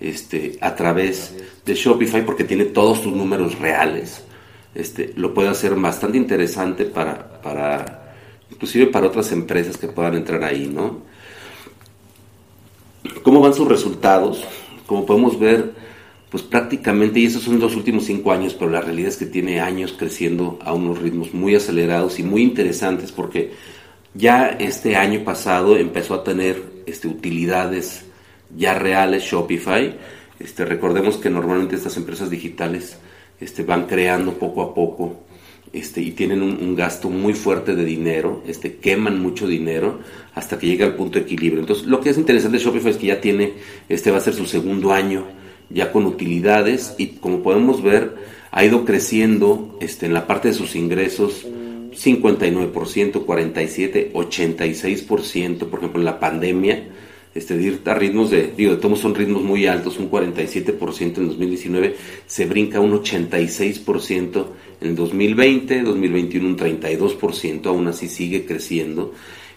este, 0.00 0.58
a 0.60 0.74
través 0.74 1.34
de 1.64 1.74
Shopify 1.74 2.24
porque 2.24 2.44
tiene 2.44 2.66
todos 2.66 3.02
tus 3.02 3.12
números 3.12 3.58
reales. 3.58 4.22
Este, 4.74 5.12
lo 5.16 5.32
puede 5.32 5.48
hacer 5.48 5.74
bastante 5.76 6.18
interesante 6.18 6.84
para, 6.84 7.40
para, 7.40 8.14
inclusive 8.50 8.88
para 8.88 9.06
otras 9.06 9.30
empresas 9.32 9.76
que 9.76 9.86
puedan 9.86 10.14
entrar 10.14 10.42
ahí, 10.42 10.66
¿no? 10.66 11.02
¿Cómo 13.22 13.40
van 13.40 13.54
sus 13.54 13.68
resultados? 13.68 14.44
Como 14.86 15.06
podemos 15.06 15.38
ver, 15.38 15.72
pues 16.34 16.42
prácticamente, 16.42 17.20
y 17.20 17.26
esos 17.26 17.44
son 17.44 17.60
los 17.60 17.76
últimos 17.76 18.06
cinco 18.06 18.32
años, 18.32 18.54
pero 18.54 18.68
la 18.68 18.80
realidad 18.80 19.10
es 19.10 19.16
que 19.16 19.26
tiene 19.26 19.60
años 19.60 19.94
creciendo 19.96 20.58
a 20.64 20.72
unos 20.72 20.98
ritmos 20.98 21.32
muy 21.32 21.54
acelerados 21.54 22.18
y 22.18 22.24
muy 22.24 22.42
interesantes 22.42 23.12
porque 23.12 23.52
ya 24.14 24.48
este 24.48 24.96
año 24.96 25.22
pasado 25.22 25.76
empezó 25.76 26.12
a 26.12 26.24
tener 26.24 26.60
este, 26.86 27.06
utilidades 27.06 28.06
ya 28.56 28.74
reales 28.74 29.22
Shopify. 29.22 29.96
Este, 30.40 30.64
recordemos 30.64 31.18
que 31.18 31.30
normalmente 31.30 31.76
estas 31.76 31.96
empresas 31.98 32.30
digitales 32.30 32.98
este, 33.38 33.62
van 33.62 33.86
creando 33.86 34.32
poco 34.32 34.62
a 34.62 34.74
poco 34.74 35.20
este, 35.72 36.00
y 36.00 36.10
tienen 36.10 36.42
un, 36.42 36.74
gasto 36.74 37.10
muy 37.10 37.34
fuerte 37.34 37.76
de 37.76 37.84
dinero, 37.84 38.42
este, 38.44 38.78
queman 38.78 39.22
mucho 39.22 39.46
dinero 39.46 40.00
hasta 40.34 40.58
que 40.58 40.66
llega 40.66 40.84
al 40.84 40.96
punto 40.96 41.16
de 41.16 41.26
equilibrio. 41.26 41.60
Entonces, 41.60 41.86
lo 41.86 42.00
que 42.00 42.10
es 42.10 42.18
interesante 42.18 42.58
de 42.58 42.64
Shopify 42.64 42.90
es 42.90 42.96
que 42.96 43.06
ya 43.06 43.20
tiene, 43.20 43.52
este 43.88 44.10
va 44.10 44.18
a 44.18 44.20
ser 44.20 44.34
su 44.34 44.46
segundo 44.46 44.92
año 44.92 45.43
ya 45.70 45.92
con 45.92 46.06
utilidades 46.06 46.94
y 46.98 47.08
como 47.08 47.42
podemos 47.42 47.82
ver 47.82 48.14
ha 48.50 48.64
ido 48.64 48.84
creciendo 48.84 49.76
este, 49.80 50.06
en 50.06 50.14
la 50.14 50.26
parte 50.26 50.48
de 50.48 50.54
sus 50.54 50.76
ingresos 50.76 51.46
59%, 51.94 52.72
47%, 52.72 54.12
86%, 54.12 55.58
por 55.58 55.78
ejemplo 55.78 56.00
en 56.00 56.04
la 56.04 56.20
pandemia, 56.20 56.84
este, 57.34 57.80
a 57.84 57.94
ritmos 57.94 58.30
de, 58.30 58.52
digo, 58.56 58.72
de 58.72 58.80
todos 58.80 59.00
son 59.00 59.14
ritmos 59.14 59.42
muy 59.42 59.66
altos, 59.66 59.98
un 59.98 60.08
47% 60.08 61.18
en 61.18 61.28
2019, 61.28 61.96
se 62.26 62.46
brinca 62.46 62.78
un 62.78 62.92
86% 62.92 64.46
en 64.80 64.94
2020, 64.94 65.82
2021 65.82 66.46
un 66.46 66.56
32%, 66.56 67.66
aún 67.66 67.88
así 67.88 68.08
sigue 68.08 68.44
creciendo. 68.46 69.12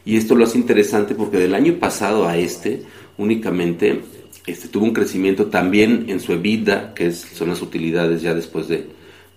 Y 0.05 0.15
esto 0.15 0.35
lo 0.35 0.45
hace 0.45 0.57
interesante 0.57 1.13
porque 1.13 1.37
del 1.37 1.53
año 1.53 1.75
pasado 1.75 2.27
a 2.27 2.37
este 2.37 2.81
únicamente 3.17 4.01
este, 4.47 4.69
tuvo 4.69 4.85
un 4.85 4.93
crecimiento 4.93 5.47
también 5.47 6.05
en 6.07 6.21
su 6.21 6.31
EBITDA, 6.31 6.93
que 6.93 7.11
son 7.11 7.49
las 7.49 7.61
utilidades 7.61 8.21
ya 8.21 8.33
después 8.33 8.67
de, 8.67 8.87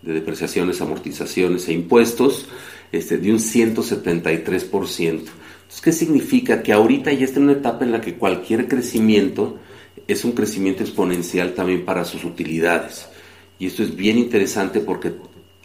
depreciaciones, 0.02 0.80
amortizaciones 0.80 1.68
e 1.68 1.72
impuestos, 1.72 2.46
este, 2.92 3.18
de 3.18 3.32
un 3.32 3.38
173%. 3.38 5.00
Entonces, 5.00 5.80
¿qué 5.82 5.92
significa? 5.92 6.62
Que 6.62 6.72
ahorita 6.72 7.12
ya 7.12 7.24
está 7.24 7.38
en 7.38 7.44
una 7.44 7.58
etapa 7.58 7.84
en 7.84 7.92
la 7.92 8.00
que 8.00 8.14
cualquier 8.14 8.66
crecimiento 8.66 9.58
es 10.08 10.24
un 10.24 10.32
crecimiento 10.32 10.82
exponencial 10.82 11.54
también 11.54 11.84
para 11.84 12.04
sus 12.04 12.24
utilidades. 12.24 13.08
Y 13.58 13.66
esto 13.66 13.82
es 13.82 13.94
bien 13.94 14.16
interesante 14.16 14.80
porque 14.80 15.12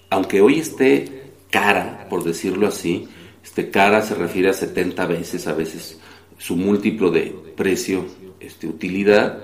aunque 0.10 0.42
hoy 0.42 0.60
esté 0.60 1.32
cara, 1.50 2.08
por 2.10 2.24
decirlo 2.24 2.68
así, 2.68 3.08
este 3.44 3.70
cara 3.70 4.02
se 4.02 4.16
refiere 4.16 4.50
a 4.50 4.54
70 4.54 5.06
veces 5.06 5.48
a 5.48 5.54
veces 5.54 6.00
su 6.38 6.56
múltiplo 6.56 7.12
de 7.12 7.34
precio 7.56 8.06
este, 8.46 8.68
utilidad, 8.68 9.40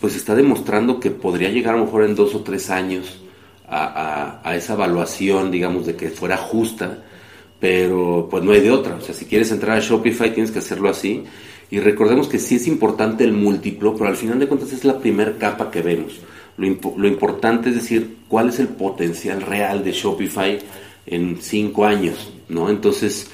pues 0.00 0.16
está 0.16 0.34
demostrando 0.34 1.00
que 1.00 1.10
podría 1.10 1.50
llegar 1.50 1.74
a 1.74 1.78
lo 1.78 1.86
mejor 1.86 2.04
en 2.04 2.14
dos 2.14 2.34
o 2.34 2.42
tres 2.42 2.70
años 2.70 3.22
a, 3.68 4.54
esa 4.54 4.74
evaluación, 4.74 5.50
digamos, 5.50 5.86
de 5.86 5.96
que 5.96 6.10
fuera 6.10 6.36
justa, 6.36 7.02
pero 7.58 8.28
pues 8.30 8.44
no 8.44 8.52
hay 8.52 8.60
de 8.60 8.70
otra. 8.70 8.94
O 8.96 9.00
sea, 9.00 9.14
si 9.14 9.24
quieres 9.24 9.50
entrar 9.50 9.76
a 9.76 9.80
Shopify 9.80 10.32
tienes 10.32 10.50
que 10.50 10.60
hacerlo 10.60 10.88
así. 10.88 11.24
Y 11.68 11.80
recordemos 11.80 12.28
que 12.28 12.38
sí 12.38 12.56
es 12.56 12.68
importante 12.68 13.24
el 13.24 13.32
múltiplo, 13.32 13.96
pero 13.96 14.08
al 14.08 14.16
final 14.16 14.38
de 14.38 14.46
cuentas 14.46 14.72
es 14.72 14.84
la 14.84 14.98
primera 14.98 15.36
capa 15.36 15.70
que 15.70 15.82
vemos. 15.82 16.20
Lo, 16.56 16.66
lo 16.96 17.08
importante 17.08 17.70
es 17.70 17.74
decir 17.74 18.18
cuál 18.28 18.50
es 18.50 18.60
el 18.60 18.68
potencial 18.68 19.42
real 19.42 19.82
de 19.82 19.92
Shopify 19.92 20.58
en 21.06 21.38
cinco 21.40 21.84
años, 21.84 22.32
¿no? 22.48 22.70
Entonces, 22.70 23.28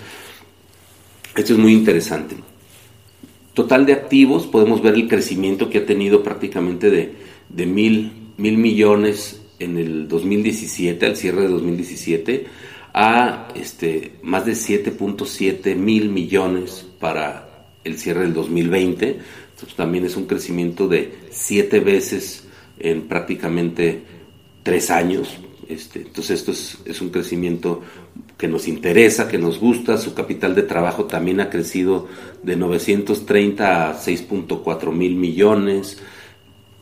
esto 1.37 1.53
es 1.53 1.59
muy 1.59 1.73
interesante. 1.73 2.37
Total 3.55 3.85
de 3.85 3.93
activos, 3.93 4.47
podemos 4.47 4.83
ver 4.83 4.95
el 4.95 5.09
crecimiento 5.09 5.69
que 5.69 5.79
ha 5.79 5.87
tenido 5.87 6.23
prácticamente 6.23 6.91
de, 6.91 7.13
de 7.51 7.67
mil, 7.67 8.13
mil 8.39 8.57
millones 8.57 9.43
en 9.59 9.77
el 9.77 10.09
2017, 10.09 11.05
al 11.05 11.17
cierre 11.17 11.43
de 11.43 11.49
2017, 11.49 12.47
a 12.95 13.49
este, 13.55 14.13
más 14.23 14.47
de 14.47 14.53
7.7 14.53 15.77
mil 15.77 16.09
millones 16.09 16.87
para 16.99 17.67
el 17.85 17.99
cierre 17.99 18.23
del 18.23 18.35
2020. 18.35 19.19
Entonces, 19.51 19.77
también 19.77 20.07
es 20.07 20.17
un 20.17 20.27
crecimiento 20.27 20.89
de 20.89 21.13
siete 21.31 21.81
veces 21.81 22.45
en 22.79 23.03
prácticamente 23.03 24.03
tres 24.63 24.91
años. 24.91 25.39
Este, 25.73 26.01
entonces 26.03 26.41
esto 26.41 26.53
es, 26.53 27.01
un 27.01 27.09
crecimiento 27.09 27.81
que 28.37 28.47
nos 28.47 28.69
interesa, 28.69 29.29
que 29.29 29.39
nos 29.39 29.59
gusta. 29.59 29.97
Su 29.97 30.15
capital 30.15 30.55
de 30.55 30.63
trabajo 30.63 31.05
también 31.05 31.41
ha 31.41 31.49
crecido 31.49 32.09
de 32.43 32.57
930 32.57 33.91
a 33.91 33.95
6.4 33.95 34.93
mil 34.93 35.17
millones. 35.17 35.99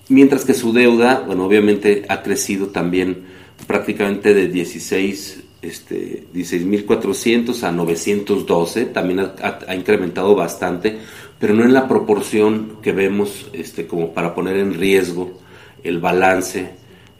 Mientras 0.08 0.44
que 0.44 0.54
su 0.54 0.72
deuda, 0.72 1.22
bueno, 1.24 1.46
obviamente 1.46 2.04
ha 2.08 2.22
crecido 2.22 2.68
también 2.68 3.26
prácticamente 3.66 4.34
de 4.34 4.48
16 4.48 5.44
este, 5.62 6.24
16.400 6.34 7.62
a 7.62 7.70
912, 7.70 8.86
también 8.86 9.20
ha, 9.20 9.34
ha, 9.68 9.74
incrementado 9.74 10.34
bastante, 10.34 10.98
pero 11.38 11.54
no 11.54 11.64
en 11.64 11.74
la 11.74 11.86
proporción 11.86 12.78
que 12.82 12.92
vemos 12.92 13.50
este, 13.52 13.86
como 13.86 14.14
para 14.14 14.34
poner 14.34 14.56
en 14.56 14.74
riesgo 14.74 15.38
el 15.84 15.98
balance 15.98 16.70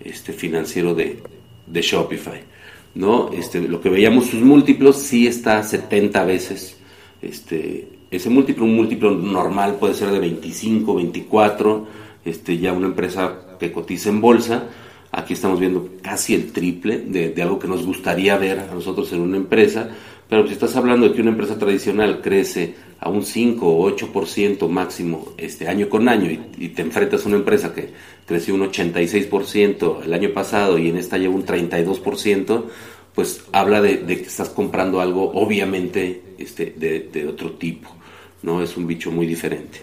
este, 0.03 0.33
financiero 0.33 0.95
de, 0.95 1.23
de 1.71 1.83
Shopify. 1.83 2.51
¿no? 2.95 3.31
Este, 3.33 3.61
lo 3.61 3.81
que 3.81 3.89
veíamos 3.89 4.27
sus 4.27 4.41
múltiplos 4.41 4.97
sí 4.97 5.27
está 5.27 5.63
70 5.63 6.25
veces. 6.25 6.77
Este, 7.23 7.89
ese 8.11 8.31
múltiplo, 8.31 8.65
un 8.65 8.77
múltiplo 8.77 9.11
normal 9.13 9.77
puede 9.79 9.95
ser 9.95 10.11
de 10.11 10.19
25, 10.19 10.95
24, 10.95 11.87
este, 12.25 12.59
ya 12.59 12.73
una 12.73 12.87
empresa 12.87 13.57
que 13.59 13.73
cotiza 13.73 14.09
en 14.09 14.21
bolsa. 14.21 14.65
Aquí 15.13 15.35
estamos 15.35 15.59
viendo 15.59 15.89
casi 16.03 16.35
el 16.35 16.53
triple 16.53 16.99
de, 16.99 17.35
algo 17.43 17.59
que 17.59 17.69
nos 17.69 17.85
gustaría 17.85 18.37
ver 18.37 18.61
a 18.61 18.75
nosotros 18.75 19.13
en 19.13 19.21
una 19.21 19.37
empresa. 19.37 19.89
Pero 20.29 20.47
si 20.47 20.53
estás 20.53 20.77
hablando 20.77 21.09
de 21.09 21.15
que 21.15 21.21
una 21.21 21.33
empresa 21.33 21.59
tradicional 21.59 22.21
crece 22.21 22.75
a 23.01 23.09
un 23.09 23.25
5 23.25 23.67
o 23.67 23.91
8% 23.91 24.69
máximo 24.69 25.33
este 25.37 25.67
año 25.67 25.89
con 25.89 26.09
año 26.09 26.31
y, 26.31 26.69
te 26.69 26.83
enfrentas 26.83 27.25
a 27.25 27.29
una 27.29 27.39
empresa 27.39 27.75
que 27.75 27.91
creció 28.31 28.55
un 28.55 28.63
86% 28.63 30.05
el 30.05 30.15
año 30.15 30.33
pasado 30.33 30.79
y 30.79 30.89
en 30.89 30.97
esta 30.97 31.19
lleva 31.19 31.35
un 31.35 31.45
32%, 31.45 32.63
pues 33.13 33.43
habla 33.51 33.83
de, 33.83 34.07
que 34.07 34.13
estás 34.13 34.51
comprando 34.51 35.01
algo 35.01 35.33
obviamente 35.33 36.23
este, 36.39 36.73
de, 36.77 37.27
otro 37.27 37.55
tipo, 37.55 37.91
¿no? 38.45 38.63
Es 38.63 38.77
un 38.77 38.87
bicho 38.87 39.11
muy 39.11 39.27
diferente. 39.27 39.81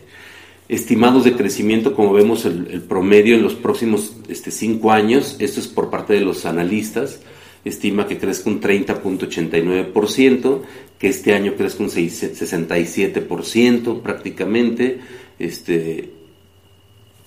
Estimados 0.69 1.25
de 1.25 1.33
crecimiento, 1.33 1.93
como 1.93 2.13
vemos 2.13 2.45
el, 2.45 2.83
promedio 2.83 3.35
en 3.35 3.43
los 3.43 3.55
próximos 3.55 4.15
5 4.29 4.31
este, 4.31 4.89
años, 4.89 5.35
esto 5.39 5.59
es 5.59 5.67
por 5.67 5.89
parte 5.89 6.13
de 6.13 6.21
los 6.21 6.45
analistas, 6.45 7.19
estima 7.65 8.07
que 8.07 8.17
crezca 8.17 8.49
un 8.49 8.61
30.89%, 8.61 10.61
que 10.97 11.09
este 11.09 11.33
año 11.33 11.55
crezca 11.57 11.83
un 11.83 11.89
67% 11.89 14.01
prácticamente. 14.01 15.01
Este, 15.37 16.16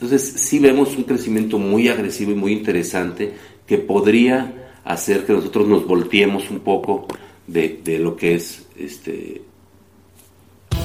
entonces 0.01 0.33
sí 0.37 0.59
vemos 0.59 0.97
un 0.97 1.05
crecimiento 1.05 1.59
muy 1.59 1.89
agresivo 1.89 2.33
y 2.33 2.35
muy 2.35 2.53
interesante 2.55 3.35
que 3.67 3.77
podría 3.77 4.71
hacer 4.83 5.27
que 5.27 5.35
nosotros 5.35 5.69
nos 5.69 5.87
volteemos 5.87 6.51
un 6.51 6.61
poco 6.61 7.07
de, 7.47 7.99
lo 8.01 8.17
que 8.17 8.35
es 8.35 8.65
este, 8.79 9.43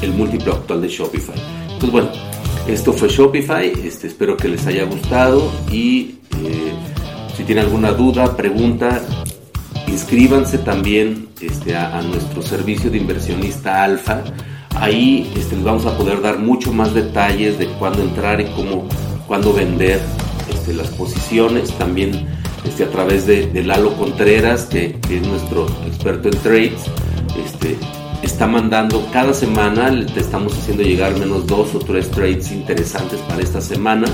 el 0.01 0.12
múltiplo 0.12 0.56
actual 0.56 0.82
de 0.82 0.89
Shopify. 0.89 1.36
Entonces 1.63 1.91
bueno, 1.91 2.10
esto 2.67 2.91
fue 2.91 3.08
Shopify, 3.08 3.71
este, 3.86 4.08
espero 4.08 4.36
que 4.36 4.49
les 4.49 4.67
haya 4.67 4.84
gustado 4.84 5.49
y 5.71 6.17
eh, 6.43 6.73
si 7.38 7.45
tienen 7.45 7.63
alguna 7.63 7.93
duda, 7.93 8.36
pregunta, 8.36 9.01
inscríbanse 9.88 10.58
también 10.58 11.30
este, 11.39 11.73
a, 11.73 11.99
a, 11.99 12.01
nuestro 12.01 12.41
servicio 12.41 12.91
de 12.91 12.97
inversionista 12.97 13.82
alfa. 13.82 14.25
Ahí 14.75 15.31
este, 15.35 15.55
les 15.55 15.63
vamos 15.63 15.85
a 15.85 15.97
poder 15.97 16.21
dar 16.21 16.39
mucho 16.39 16.73
más 16.73 16.93
detalles 16.93 17.57
de 17.57 17.67
cuándo 17.67 18.01
entrar 18.01 18.41
y 18.41 18.45
cómo, 18.45 18.88
cuándo 19.27 19.53
vender 19.53 20.01
este, 20.49 20.73
las 20.73 20.89
posiciones. 20.89 21.71
También 21.77 22.27
este, 22.65 22.83
a 22.83 22.89
través 22.89 23.25
de, 23.25 23.63
Lalo 23.63 23.95
Contreras, 23.95 24.65
que, 24.65 24.97
es 25.09 25.27
nuestro 25.27 25.65
experto 25.85 26.29
en 26.29 26.38
trades, 26.39 26.81
este, 27.43 27.77
está 28.21 28.47
mandando 28.47 29.07
cada 29.13 29.33
semana, 29.33 30.05
te 30.13 30.19
estamos 30.19 30.57
haciendo 30.57 30.83
llegar 30.83 31.13
al 31.13 31.19
menos 31.19 31.47
dos 31.47 31.73
o 31.75 31.79
tres 31.79 32.09
trades 32.11 32.51
interesantes 32.51 33.19
para 33.21 33.41
esta 33.41 33.61
semana. 33.61 34.07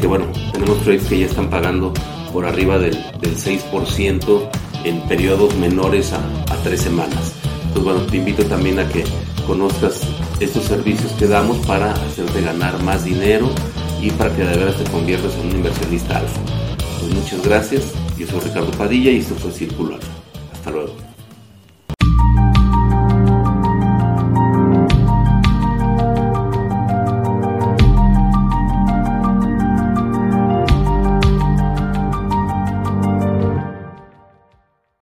Que 0.00 0.06
bueno, 0.06 0.26
tenemos 0.52 0.78
trades 0.82 1.04
que 1.04 1.20
ya 1.20 1.26
están 1.26 1.48
pagando 1.48 1.92
por 2.32 2.44
arriba 2.44 2.78
del, 2.78 2.92
del 3.20 3.36
6% 3.36 4.50
en 4.84 5.00
periodos 5.08 5.56
menores 5.56 6.12
a, 6.12 6.18
a, 6.52 6.56
tres 6.62 6.82
semanas. 6.82 7.34
Entonces, 7.68 7.82
bueno, 7.82 8.00
te 8.02 8.18
invito 8.18 8.44
también 8.44 8.78
a 8.78 8.88
que 8.88 9.04
conozcas 9.46 10.02
estos 10.40 10.64
servicios 10.64 11.12
que 11.12 11.26
damos 11.26 11.64
para 11.66 11.92
hacerte 11.92 12.42
ganar 12.42 12.82
más 12.82 13.04
dinero 13.04 13.48
y 14.00 14.10
para 14.10 14.34
que 14.34 14.44
de 14.44 14.56
verdad 14.56 14.74
te 14.76 14.90
conviertas 14.90 15.34
en 15.36 15.46
un 15.46 15.56
inversionista 15.56 16.18
alfa. 16.18 16.40
Pues 17.00 17.14
muchas 17.14 17.42
gracias. 17.44 17.82
Yo 18.18 18.26
soy 18.26 18.40
Ricardo 18.40 18.70
Padilla 18.72 19.10
y 19.10 19.18
esto 19.18 19.34
fue 19.36 19.52
Circular. 19.52 20.00
Hasta 20.52 20.70
luego. 20.70 21.05